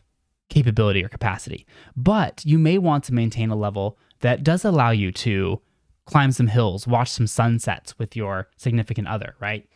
capability 0.52 1.04
or 1.04 1.10
capacity. 1.10 1.66
But 1.96 2.44
you 2.46 2.60
may 2.60 2.78
want 2.78 3.04
to 3.06 3.14
maintain 3.14 3.50
a 3.50 3.56
level 3.56 3.98
that 4.20 4.44
does 4.44 4.64
allow 4.64 4.92
you 4.92 5.12
to 5.14 5.62
climb 6.06 6.32
some 6.32 6.48
hills, 6.48 6.86
watch 6.86 7.10
some 7.10 7.26
sunsets 7.26 7.98
with 7.98 8.16
your 8.16 8.50
significant 8.58 9.08
other, 9.08 9.36
right? 9.40 9.68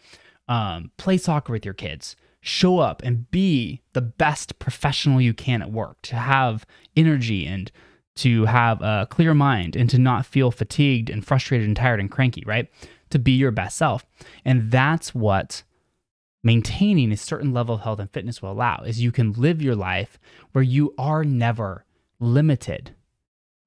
Um, 0.47 0.91
play 0.97 1.17
soccer 1.17 1.53
with 1.53 1.65
your 1.65 1.73
kids, 1.73 2.15
show 2.41 2.79
up 2.79 3.01
and 3.03 3.31
be 3.31 3.81
the 3.93 4.01
best 4.01 4.59
professional 4.59 5.21
you 5.21 5.33
can 5.33 5.61
at 5.61 5.71
work, 5.71 6.01
to 6.03 6.17
have 6.17 6.65
energy 6.95 7.47
and 7.47 7.71
to 8.17 8.45
have 8.45 8.81
a 8.81 9.07
clear 9.09 9.33
mind 9.33 9.75
and 9.75 9.89
to 9.89 9.97
not 9.97 10.25
feel 10.25 10.51
fatigued 10.51 11.09
and 11.09 11.25
frustrated 11.25 11.67
and 11.67 11.75
tired 11.75 11.99
and 11.99 12.11
cranky, 12.11 12.43
right? 12.45 12.69
To 13.09 13.19
be 13.19 13.31
your 13.31 13.51
best 13.51 13.77
self. 13.77 14.05
And 14.43 14.71
that's 14.71 15.15
what 15.15 15.63
maintaining 16.45 17.11
a 17.11 17.17
certain 17.17 17.51
level 17.51 17.75
of 17.75 17.81
health 17.81 17.99
and 17.99 18.11
fitness 18.11 18.39
will 18.39 18.51
allow 18.51 18.83
is 18.85 19.01
you 19.01 19.11
can 19.11 19.33
live 19.33 19.63
your 19.63 19.75
life 19.75 20.19
where 20.51 20.63
you 20.63 20.93
are 20.95 21.23
never 21.23 21.83
limited 22.19 22.95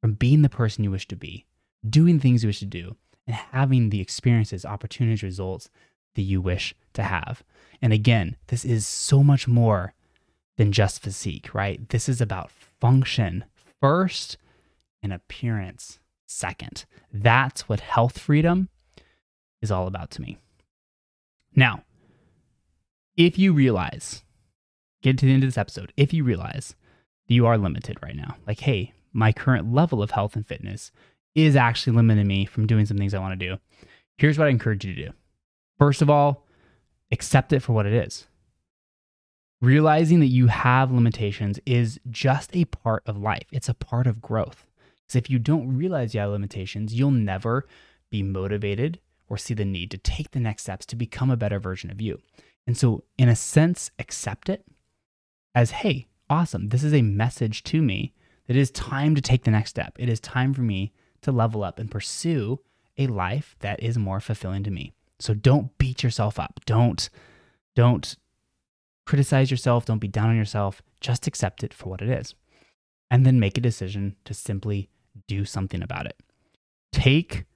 from 0.00 0.14
being 0.14 0.42
the 0.42 0.48
person 0.48 0.84
you 0.84 0.90
wish 0.90 1.08
to 1.08 1.16
be, 1.16 1.44
doing 1.86 2.20
things 2.20 2.44
you 2.44 2.48
wish 2.48 2.60
to 2.60 2.66
do, 2.66 2.94
and 3.26 3.34
having 3.34 3.90
the 3.90 4.00
experiences, 4.00 4.64
opportunities, 4.64 5.24
results 5.24 5.68
that 6.14 6.22
you 6.22 6.40
wish 6.40 6.72
to 6.94 7.02
have. 7.02 7.42
And 7.82 7.92
again, 7.92 8.36
this 8.46 8.64
is 8.64 8.86
so 8.86 9.24
much 9.24 9.48
more 9.48 9.92
than 10.56 10.70
just 10.70 11.02
physique, 11.02 11.52
right? 11.52 11.88
This 11.88 12.08
is 12.08 12.20
about 12.20 12.52
function 12.80 13.44
first 13.80 14.38
and 15.02 15.12
appearance 15.12 15.98
second. 16.26 16.84
That's 17.12 17.68
what 17.68 17.80
health 17.80 18.18
freedom 18.18 18.68
is 19.60 19.72
all 19.72 19.88
about 19.88 20.12
to 20.12 20.22
me. 20.22 20.38
Now, 21.56 21.82
if 23.18 23.36
you 23.36 23.52
realize, 23.52 24.22
get 25.02 25.18
to 25.18 25.26
the 25.26 25.32
end 25.32 25.42
of 25.42 25.48
this 25.48 25.58
episode, 25.58 25.92
if 25.96 26.14
you 26.14 26.22
realize 26.22 26.76
that 27.26 27.34
you 27.34 27.46
are 27.46 27.58
limited 27.58 27.98
right 28.00 28.16
now, 28.16 28.36
like, 28.46 28.60
hey, 28.60 28.94
my 29.12 29.32
current 29.32 29.74
level 29.74 30.02
of 30.02 30.12
health 30.12 30.36
and 30.36 30.46
fitness 30.46 30.92
is 31.34 31.56
actually 31.56 31.96
limiting 31.96 32.28
me 32.28 32.46
from 32.46 32.66
doing 32.66 32.86
some 32.86 32.96
things 32.96 33.12
I 33.12 33.18
want 33.18 33.38
to 33.38 33.48
do, 33.48 33.58
here's 34.16 34.38
what 34.38 34.46
I 34.46 34.50
encourage 34.50 34.84
you 34.84 34.94
to 34.94 35.06
do. 35.06 35.10
First 35.78 36.00
of 36.00 36.08
all, 36.08 36.46
accept 37.10 37.52
it 37.52 37.60
for 37.60 37.72
what 37.72 37.86
it 37.86 37.92
is. 37.92 38.28
Realizing 39.60 40.20
that 40.20 40.26
you 40.26 40.46
have 40.46 40.92
limitations 40.92 41.58
is 41.66 41.98
just 42.08 42.54
a 42.54 42.66
part 42.66 43.02
of 43.04 43.18
life, 43.18 43.48
it's 43.50 43.68
a 43.68 43.74
part 43.74 44.06
of 44.06 44.22
growth. 44.22 44.64
Because 45.02 45.16
if 45.16 45.28
you 45.28 45.40
don't 45.40 45.76
realize 45.76 46.14
you 46.14 46.20
have 46.20 46.30
limitations, 46.30 46.94
you'll 46.94 47.10
never 47.10 47.66
be 48.10 48.22
motivated 48.22 49.00
or 49.28 49.36
see 49.36 49.54
the 49.54 49.64
need 49.64 49.90
to 49.90 49.98
take 49.98 50.30
the 50.30 50.40
next 50.40 50.62
steps 50.62 50.86
to 50.86 50.96
become 50.96 51.30
a 51.30 51.36
better 51.36 51.58
version 51.58 51.90
of 51.90 52.00
you. 52.00 52.20
And 52.68 52.76
so, 52.76 53.02
in 53.16 53.30
a 53.30 53.34
sense, 53.34 53.90
accept 53.98 54.50
it 54.50 54.62
as 55.54 55.70
hey, 55.70 56.06
awesome, 56.28 56.68
this 56.68 56.84
is 56.84 56.92
a 56.92 57.00
message 57.00 57.64
to 57.64 57.80
me 57.80 58.12
that 58.46 58.56
it 58.56 58.60
is 58.60 58.70
time 58.70 59.14
to 59.14 59.22
take 59.22 59.44
the 59.44 59.50
next 59.50 59.70
step. 59.70 59.96
It 59.98 60.10
is 60.10 60.20
time 60.20 60.52
for 60.52 60.60
me 60.60 60.92
to 61.22 61.32
level 61.32 61.64
up 61.64 61.78
and 61.78 61.90
pursue 61.90 62.60
a 62.98 63.06
life 63.06 63.56
that 63.60 63.82
is 63.82 63.96
more 63.96 64.20
fulfilling 64.20 64.64
to 64.64 64.70
me. 64.70 64.92
So 65.18 65.32
don't 65.32 65.78
beat 65.78 66.02
yourself 66.02 66.38
up. 66.38 66.60
Don't 66.66 67.08
don't 67.74 68.16
criticize 69.06 69.50
yourself, 69.50 69.86
don't 69.86 69.98
be 69.98 70.06
down 70.06 70.28
on 70.28 70.36
yourself. 70.36 70.82
Just 71.00 71.26
accept 71.26 71.64
it 71.64 71.72
for 71.72 71.88
what 71.88 72.02
it 72.02 72.10
is. 72.10 72.34
And 73.10 73.24
then 73.24 73.40
make 73.40 73.56
a 73.56 73.62
decision 73.62 74.14
to 74.26 74.34
simply 74.34 74.90
do 75.26 75.46
something 75.46 75.82
about 75.82 76.04
it. 76.04 76.20
Take 76.92 77.46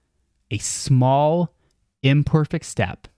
a 0.50 0.56
small 0.56 1.54
imperfect 2.02 2.64
step 2.64 3.08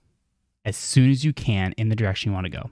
as 0.65 0.75
soon 0.75 1.09
as 1.09 1.23
you 1.23 1.31
can 1.31 1.71
in 1.73 1.89
the 1.89 1.95
direction 1.95 2.31
you 2.31 2.33
want 2.33 2.45
to 2.45 2.49
go 2.49 2.69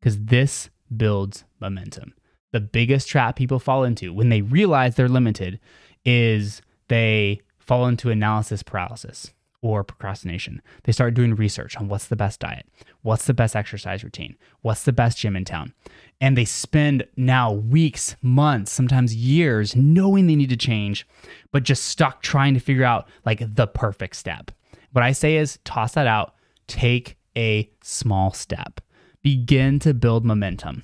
because 0.00 0.18
this 0.18 0.68
builds 0.96 1.44
momentum 1.60 2.12
the 2.52 2.60
biggest 2.60 3.08
trap 3.08 3.36
people 3.36 3.58
fall 3.58 3.84
into 3.84 4.12
when 4.12 4.28
they 4.28 4.42
realize 4.42 4.94
they're 4.94 5.08
limited 5.08 5.60
is 6.04 6.62
they 6.88 7.40
fall 7.58 7.86
into 7.86 8.10
analysis 8.10 8.62
paralysis 8.62 9.32
or 9.60 9.82
procrastination. 9.82 10.62
They 10.84 10.92
start 10.92 11.14
doing 11.14 11.34
research 11.34 11.76
on 11.76 11.88
what's 11.88 12.06
the 12.06 12.16
best 12.16 12.40
diet, 12.40 12.66
what's 13.02 13.26
the 13.26 13.34
best 13.34 13.56
exercise 13.56 14.04
routine, 14.04 14.36
what's 14.62 14.84
the 14.84 14.92
best 14.92 15.18
gym 15.18 15.36
in 15.36 15.44
town. 15.44 15.74
And 16.20 16.36
they 16.36 16.44
spend 16.44 17.04
now 17.16 17.52
weeks, 17.52 18.16
months, 18.22 18.72
sometimes 18.72 19.14
years 19.14 19.74
knowing 19.74 20.26
they 20.26 20.36
need 20.36 20.50
to 20.50 20.56
change, 20.56 21.06
but 21.52 21.64
just 21.64 21.84
stuck 21.86 22.22
trying 22.22 22.54
to 22.54 22.60
figure 22.60 22.84
out 22.84 23.08
like 23.26 23.42
the 23.54 23.66
perfect 23.66 24.16
step. 24.16 24.50
What 24.92 25.04
I 25.04 25.12
say 25.12 25.36
is 25.36 25.58
toss 25.64 25.92
that 25.92 26.06
out, 26.06 26.34
take 26.68 27.17
a 27.38 27.70
small 27.82 28.32
step, 28.32 28.80
begin 29.22 29.78
to 29.78 29.94
build 29.94 30.26
momentum. 30.26 30.82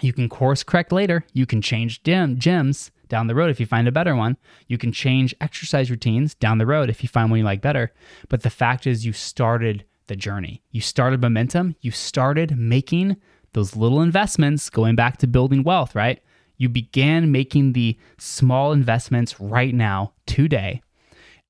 You 0.00 0.12
can 0.12 0.28
course 0.28 0.62
correct 0.62 0.92
later. 0.92 1.26
You 1.32 1.44
can 1.44 1.60
change 1.60 2.02
gym, 2.04 2.36
gyms 2.38 2.90
down 3.08 3.26
the 3.26 3.34
road 3.34 3.50
if 3.50 3.60
you 3.60 3.66
find 3.66 3.88
a 3.88 3.92
better 3.92 4.14
one. 4.14 4.36
You 4.68 4.78
can 4.78 4.92
change 4.92 5.34
exercise 5.40 5.90
routines 5.90 6.34
down 6.34 6.58
the 6.58 6.66
road 6.66 6.88
if 6.88 7.02
you 7.02 7.08
find 7.08 7.28
one 7.28 7.40
you 7.40 7.44
like 7.44 7.60
better. 7.60 7.92
But 8.28 8.42
the 8.42 8.50
fact 8.50 8.86
is, 8.86 9.04
you 9.04 9.12
started 9.12 9.84
the 10.06 10.16
journey. 10.16 10.62
You 10.70 10.80
started 10.80 11.20
momentum. 11.20 11.76
You 11.80 11.90
started 11.90 12.56
making 12.56 13.16
those 13.52 13.76
little 13.76 14.00
investments, 14.00 14.70
going 14.70 14.94
back 14.94 15.18
to 15.18 15.26
building 15.26 15.64
wealth, 15.64 15.94
right? 15.94 16.22
You 16.56 16.68
began 16.68 17.32
making 17.32 17.72
the 17.72 17.98
small 18.16 18.72
investments 18.72 19.40
right 19.40 19.74
now, 19.74 20.12
today, 20.26 20.82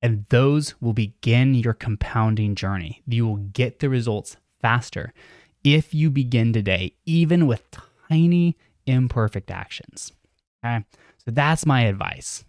and 0.01 0.25
those 0.29 0.79
will 0.81 0.93
begin 0.93 1.53
your 1.53 1.73
compounding 1.73 2.55
journey. 2.55 3.01
You 3.07 3.27
will 3.27 3.37
get 3.37 3.79
the 3.79 3.89
results 3.89 4.37
faster 4.61 5.13
if 5.63 5.93
you 5.93 6.09
begin 6.09 6.53
today, 6.53 6.95
even 7.05 7.45
with 7.47 7.63
tiny, 8.09 8.57
imperfect 8.85 9.51
actions. 9.51 10.11
Okay. 10.63 10.83
So 11.17 11.31
that's 11.31 11.65
my 11.65 11.81
advice. 11.81 12.43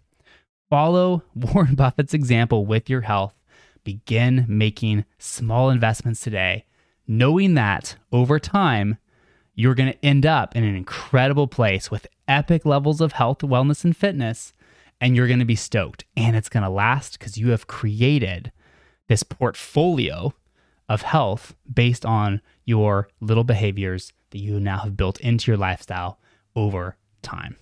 Follow 0.69 1.23
Warren 1.35 1.75
Buffett's 1.75 2.13
example 2.13 2.65
with 2.65 2.89
your 2.89 3.01
health. 3.01 3.35
Begin 3.83 4.45
making 4.47 5.05
small 5.17 5.69
investments 5.69 6.21
today, 6.21 6.65
knowing 7.05 7.53
that 7.55 7.97
over 8.11 8.39
time, 8.39 8.97
you're 9.55 9.75
going 9.75 9.91
to 9.91 10.05
end 10.05 10.25
up 10.25 10.55
in 10.55 10.63
an 10.63 10.75
incredible 10.75 11.47
place 11.47 11.91
with 11.91 12.07
epic 12.27 12.65
levels 12.65 13.01
of 13.01 13.13
health, 13.13 13.39
wellness, 13.39 13.83
and 13.83 13.95
fitness. 13.95 14.53
And 15.01 15.15
you're 15.15 15.27
going 15.27 15.39
to 15.39 15.45
be 15.45 15.55
stoked. 15.55 16.05
And 16.15 16.35
it's 16.35 16.49
going 16.49 16.63
to 16.63 16.69
last 16.69 17.19
because 17.19 17.37
you 17.37 17.49
have 17.49 17.67
created 17.67 18.51
this 19.07 19.23
portfolio 19.23 20.33
of 20.87 21.01
health 21.01 21.55
based 21.71 22.05
on 22.05 22.41
your 22.65 23.09
little 23.19 23.43
behaviors 23.43 24.13
that 24.31 24.39
you 24.39 24.59
now 24.59 24.79
have 24.79 24.97
built 24.97 25.19
into 25.19 25.51
your 25.51 25.57
lifestyle 25.57 26.19
over 26.55 26.97
time. 27.21 27.55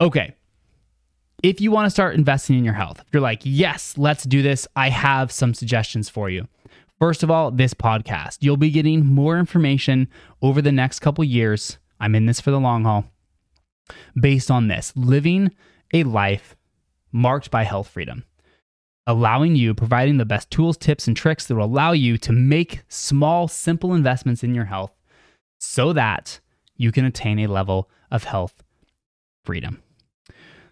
Okay. 0.00 0.34
If 1.42 1.60
you 1.60 1.70
want 1.70 1.86
to 1.86 1.90
start 1.90 2.16
investing 2.16 2.58
in 2.58 2.64
your 2.64 2.74
health, 2.74 3.00
if 3.00 3.06
you're 3.12 3.22
like, 3.22 3.42
yes, 3.44 3.94
let's 3.96 4.24
do 4.24 4.42
this, 4.42 4.66
I 4.74 4.90
have 4.90 5.30
some 5.30 5.54
suggestions 5.54 6.08
for 6.08 6.28
you. 6.28 6.48
First 6.98 7.22
of 7.22 7.30
all, 7.30 7.52
this 7.52 7.74
podcast. 7.74 8.38
You'll 8.40 8.56
be 8.56 8.70
getting 8.70 9.06
more 9.06 9.38
information 9.38 10.08
over 10.42 10.60
the 10.60 10.72
next 10.72 10.98
couple 10.98 11.22
years. 11.22 11.78
I'm 12.00 12.16
in 12.16 12.26
this 12.26 12.40
for 12.40 12.50
the 12.50 12.58
long 12.58 12.84
haul. 12.84 13.04
Based 14.20 14.50
on 14.50 14.66
this, 14.66 14.92
living 14.96 15.52
a 15.92 16.02
life 16.04 16.56
marked 17.12 17.50
by 17.50 17.64
health 17.64 17.88
freedom, 17.88 18.24
allowing 19.06 19.56
you, 19.56 19.74
providing 19.74 20.18
the 20.18 20.24
best 20.24 20.50
tools, 20.50 20.76
tips, 20.76 21.06
and 21.06 21.16
tricks 21.16 21.46
that 21.46 21.54
will 21.54 21.64
allow 21.64 21.92
you 21.92 22.18
to 22.18 22.32
make 22.32 22.82
small, 22.88 23.48
simple 23.48 23.94
investments 23.94 24.42
in 24.42 24.54
your 24.54 24.66
health 24.66 24.92
so 25.58 25.92
that 25.92 26.40
you 26.76 26.92
can 26.92 27.04
attain 27.04 27.38
a 27.40 27.46
level 27.46 27.90
of 28.10 28.24
health 28.24 28.62
freedom. 29.44 29.82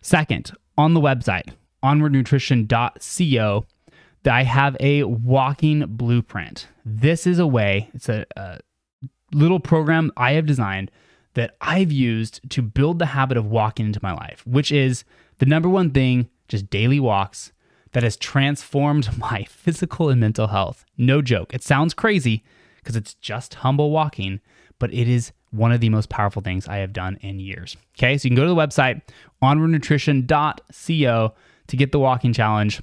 Second, 0.00 0.52
on 0.78 0.94
the 0.94 1.00
website, 1.00 1.48
onwardnutrition.co, 1.82 3.66
I 4.28 4.42
have 4.42 4.76
a 4.80 5.04
walking 5.04 5.84
blueprint. 5.86 6.68
This 6.84 7.26
is 7.26 7.38
a 7.38 7.46
way, 7.46 7.90
it's 7.94 8.08
a, 8.08 8.26
a 8.36 8.58
little 9.32 9.60
program 9.60 10.10
I 10.16 10.32
have 10.32 10.46
designed 10.46 10.90
that 11.36 11.54
I've 11.60 11.92
used 11.92 12.40
to 12.50 12.62
build 12.62 12.98
the 12.98 13.06
habit 13.06 13.36
of 13.36 13.44
walking 13.44 13.86
into 13.86 14.00
my 14.02 14.12
life, 14.12 14.42
which 14.46 14.72
is 14.72 15.04
the 15.38 15.44
number 15.44 15.68
one 15.68 15.90
thing, 15.90 16.30
just 16.48 16.70
daily 16.70 16.98
walks 16.98 17.52
that 17.92 18.02
has 18.02 18.16
transformed 18.16 19.16
my 19.18 19.44
physical 19.44 20.08
and 20.08 20.18
mental 20.20 20.48
health. 20.48 20.84
No 20.96 21.20
joke. 21.22 21.52
It 21.54 21.62
sounds 21.62 21.92
crazy 21.94 22.42
because 22.78 22.96
it's 22.96 23.14
just 23.14 23.54
humble 23.54 23.90
walking, 23.90 24.40
but 24.78 24.92
it 24.94 25.08
is 25.08 25.32
one 25.50 25.72
of 25.72 25.80
the 25.80 25.90
most 25.90 26.08
powerful 26.08 26.40
things 26.40 26.66
I 26.68 26.78
have 26.78 26.94
done 26.94 27.18
in 27.20 27.38
years. 27.38 27.76
Okay, 27.98 28.16
so 28.16 28.24
you 28.24 28.30
can 28.30 28.36
go 28.36 28.44
to 28.44 28.48
the 28.48 28.54
website 28.54 29.02
onwardnutrition.co 29.42 31.34
to 31.66 31.76
get 31.76 31.92
the 31.92 31.98
walking 31.98 32.32
challenge. 32.32 32.80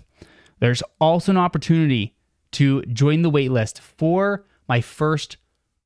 There's 0.59 0.83
also 1.01 1.31
an 1.31 1.37
opportunity 1.37 2.15
to 2.51 2.83
join 2.83 3.23
the 3.23 3.31
waitlist 3.31 3.79
for 3.79 4.45
my 4.67 4.79
first 4.79 5.37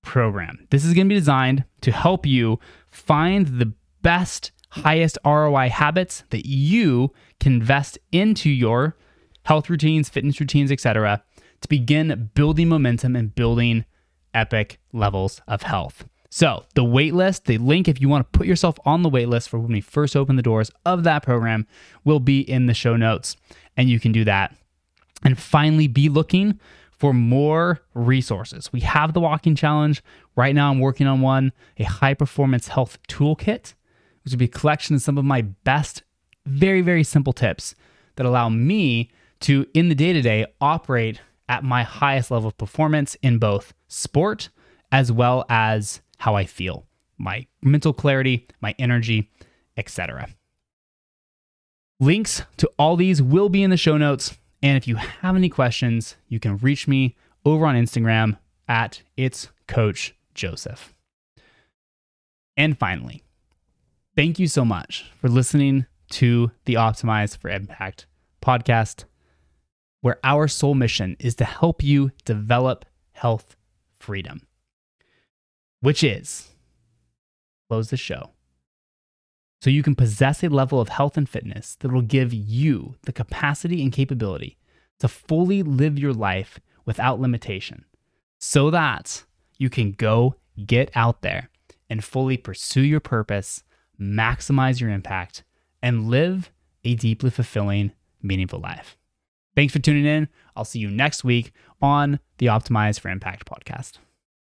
program. 0.08 0.66
This 0.72 0.86
is 0.86 0.94
going 0.94 1.08
to 1.08 1.14
be 1.14 1.20
designed 1.20 1.66
to 1.82 1.92
help 1.92 2.26
you 2.26 2.60
find 2.90 3.60
the 3.60 3.74
best, 4.02 4.52
highest 4.70 5.18
ROI 5.26 5.70
habits 5.70 6.24
that 6.30 6.48
you 6.48 7.14
can 7.40 7.54
invest 7.54 8.00
into 8.12 8.50
your 8.50 8.96
health 9.44 9.70
routines, 9.70 10.10
fitness 10.10 10.40
routines, 10.40 10.72
etc., 10.72 11.24
to 11.62 11.68
begin 11.68 12.32
building 12.34 12.70
momentum 12.70 13.16
and 13.16 13.36
building 13.36 13.84
epic 14.34 14.80
levels 14.94 15.42
of 15.48 15.64
health. 15.64 16.06
So, 16.30 16.66
the 16.76 16.84
waitlist, 16.84 17.44
the 17.44 17.58
link 17.58 17.88
if 17.88 18.00
you 18.00 18.08
want 18.10 18.32
to 18.32 18.38
put 18.38 18.48
yourself 18.48 18.78
on 18.86 19.02
the 19.02 19.10
waitlist 19.10 19.50
for 19.50 19.60
when 19.60 19.72
we 19.72 19.82
first 19.82 20.16
open 20.16 20.36
the 20.36 20.42
doors 20.42 20.72
of 20.86 21.04
that 21.04 21.24
program 21.24 21.68
will 22.04 22.20
be 22.20 22.42
in 22.42 22.68
the 22.68 22.74
show 22.74 22.96
notes 22.96 23.36
and 23.76 23.90
you 23.90 24.00
can 24.00 24.12
do 24.12 24.24
that. 24.24 24.56
And 25.24 25.38
finally, 25.38 25.88
be 25.88 26.10
looking 26.10 26.60
for 26.98 27.14
more 27.14 27.82
resources. 27.94 28.72
We 28.74 28.82
have 28.82 29.14
the 29.14 29.20
walking 29.20 29.56
challenge. 29.56 30.04
Right 30.36 30.56
now, 30.56 30.72
I'm 30.72 30.80
working 30.80 31.08
on 31.08 31.22
one, 31.22 31.52
a 31.78 31.84
high 31.84 32.14
performance 32.14 32.68
health 32.68 32.98
toolkit, 33.08 33.74
which 34.24 34.34
would 34.34 34.40
be 34.40 34.46
a 34.46 34.50
collection 34.50 34.96
of 34.96 35.02
some 35.02 35.18
of 35.18 35.26
my 35.26 35.42
best, 35.42 36.04
very, 36.46 36.82
very 36.82 37.04
simple 37.04 37.34
tips 37.34 37.76
that 38.16 38.26
allow 38.26 38.50
me 38.50 39.12
to, 39.42 39.68
in 39.74 39.90
the 39.90 39.96
day 39.96 40.14
to 40.14 40.22
day, 40.22 40.46
operate 40.60 41.22
at 41.48 41.64
my 41.64 41.84
highest 41.84 42.32
level 42.32 42.50
of 42.50 42.58
performance 42.58 43.16
in 43.22 43.38
both 43.38 43.74
sport 43.88 44.50
as 44.92 45.12
well 45.12 45.46
as 45.50 46.02
how 46.18 46.36
I 46.36 46.46
feel, 46.46 46.88
my 47.18 47.46
mental 47.62 47.94
clarity, 47.94 48.48
my 48.62 48.74
energy, 48.80 49.30
etc. 49.76 50.30
Links 52.00 52.44
to 52.58 52.70
all 52.78 52.96
these 52.96 53.22
will 53.22 53.50
be 53.50 53.64
in 53.64 53.70
the 53.70 53.78
show 53.78 53.98
notes. 53.98 54.38
And 54.62 54.78
if 54.78 54.88
you 54.88 54.96
have 54.96 55.36
any 55.36 55.50
questions, 55.50 56.16
you 56.28 56.40
can 56.40 56.58
reach 56.58 56.88
me 56.88 57.16
over 57.46 57.66
on 57.66 57.76
Instagram 57.76 58.38
at 58.68 59.02
it's 59.16 59.50
coach 59.68 60.16
Joseph. 60.34 60.94
And 62.56 62.78
finally, 62.78 63.24
thank 64.16 64.40
you 64.40 64.48
so 64.48 64.66
much 64.66 65.12
for 65.22 65.30
listening 65.30 65.86
to 66.12 66.52
the 66.66 66.76
Optimize 66.76 67.38
for 67.38 67.50
Impact 67.50 68.08
podcast, 68.42 69.04
where 70.02 70.20
our 70.24 70.48
sole 70.48 70.74
mission 70.74 71.16
is 71.20 71.36
to 71.36 71.46
help 71.46 71.84
you 71.84 72.12
develop 72.26 72.86
health 73.12 73.56
freedom 74.00 74.42
which 75.82 76.04
is 76.04 76.50
close 77.70 77.90
the 77.90 77.98
show. 77.98 78.32
So 79.62 79.70
you 79.70 79.84
can 79.84 79.96
possess 79.96 80.44
a 80.44 80.50
level 80.50 80.80
of 80.80 80.90
health 80.90 81.18
and 81.18 81.28
fitness 81.28 81.76
that 81.80 81.92
will 81.92 82.02
give 82.02 82.34
you 82.34 82.96
the 83.04 83.14
capacity 83.14 83.82
and 83.82 83.92
capability 83.92 84.58
to 85.00 85.08
fully 85.08 85.64
live 85.64 85.98
your 85.98 86.14
life 86.14 86.60
without 86.86 87.20
limitation 87.20 87.86
so 88.40 88.70
that 88.72 89.24
you 89.58 89.70
can 89.70 89.92
go 89.92 90.36
get 90.66 90.92
out 90.96 91.22
there 91.22 91.50
and 91.90 92.04
fully 92.04 92.38
pursue 92.38 92.82
your 92.82 93.00
purpose, 93.00 93.64
maximize 94.00 94.80
your 94.80 94.90
impact, 94.90 95.44
and 95.82 96.10
live 96.10 96.52
a 96.84 96.96
deeply 96.96 97.30
fulfilling, 97.30 97.92
meaningful 98.22 98.60
life. 98.60 98.98
Thanks 99.56 99.74
for 99.74 99.80
tuning 99.80 100.06
in. 100.06 100.28
I'll 100.56 100.66
see 100.66 100.80
you 100.80 100.90
next 100.90 101.24
week 101.24 101.52
on 101.82 102.20
the 102.38 102.48
Optimize 102.48 103.00
for 103.00 103.10
Impact 103.10 103.50
podcast. 103.50 103.98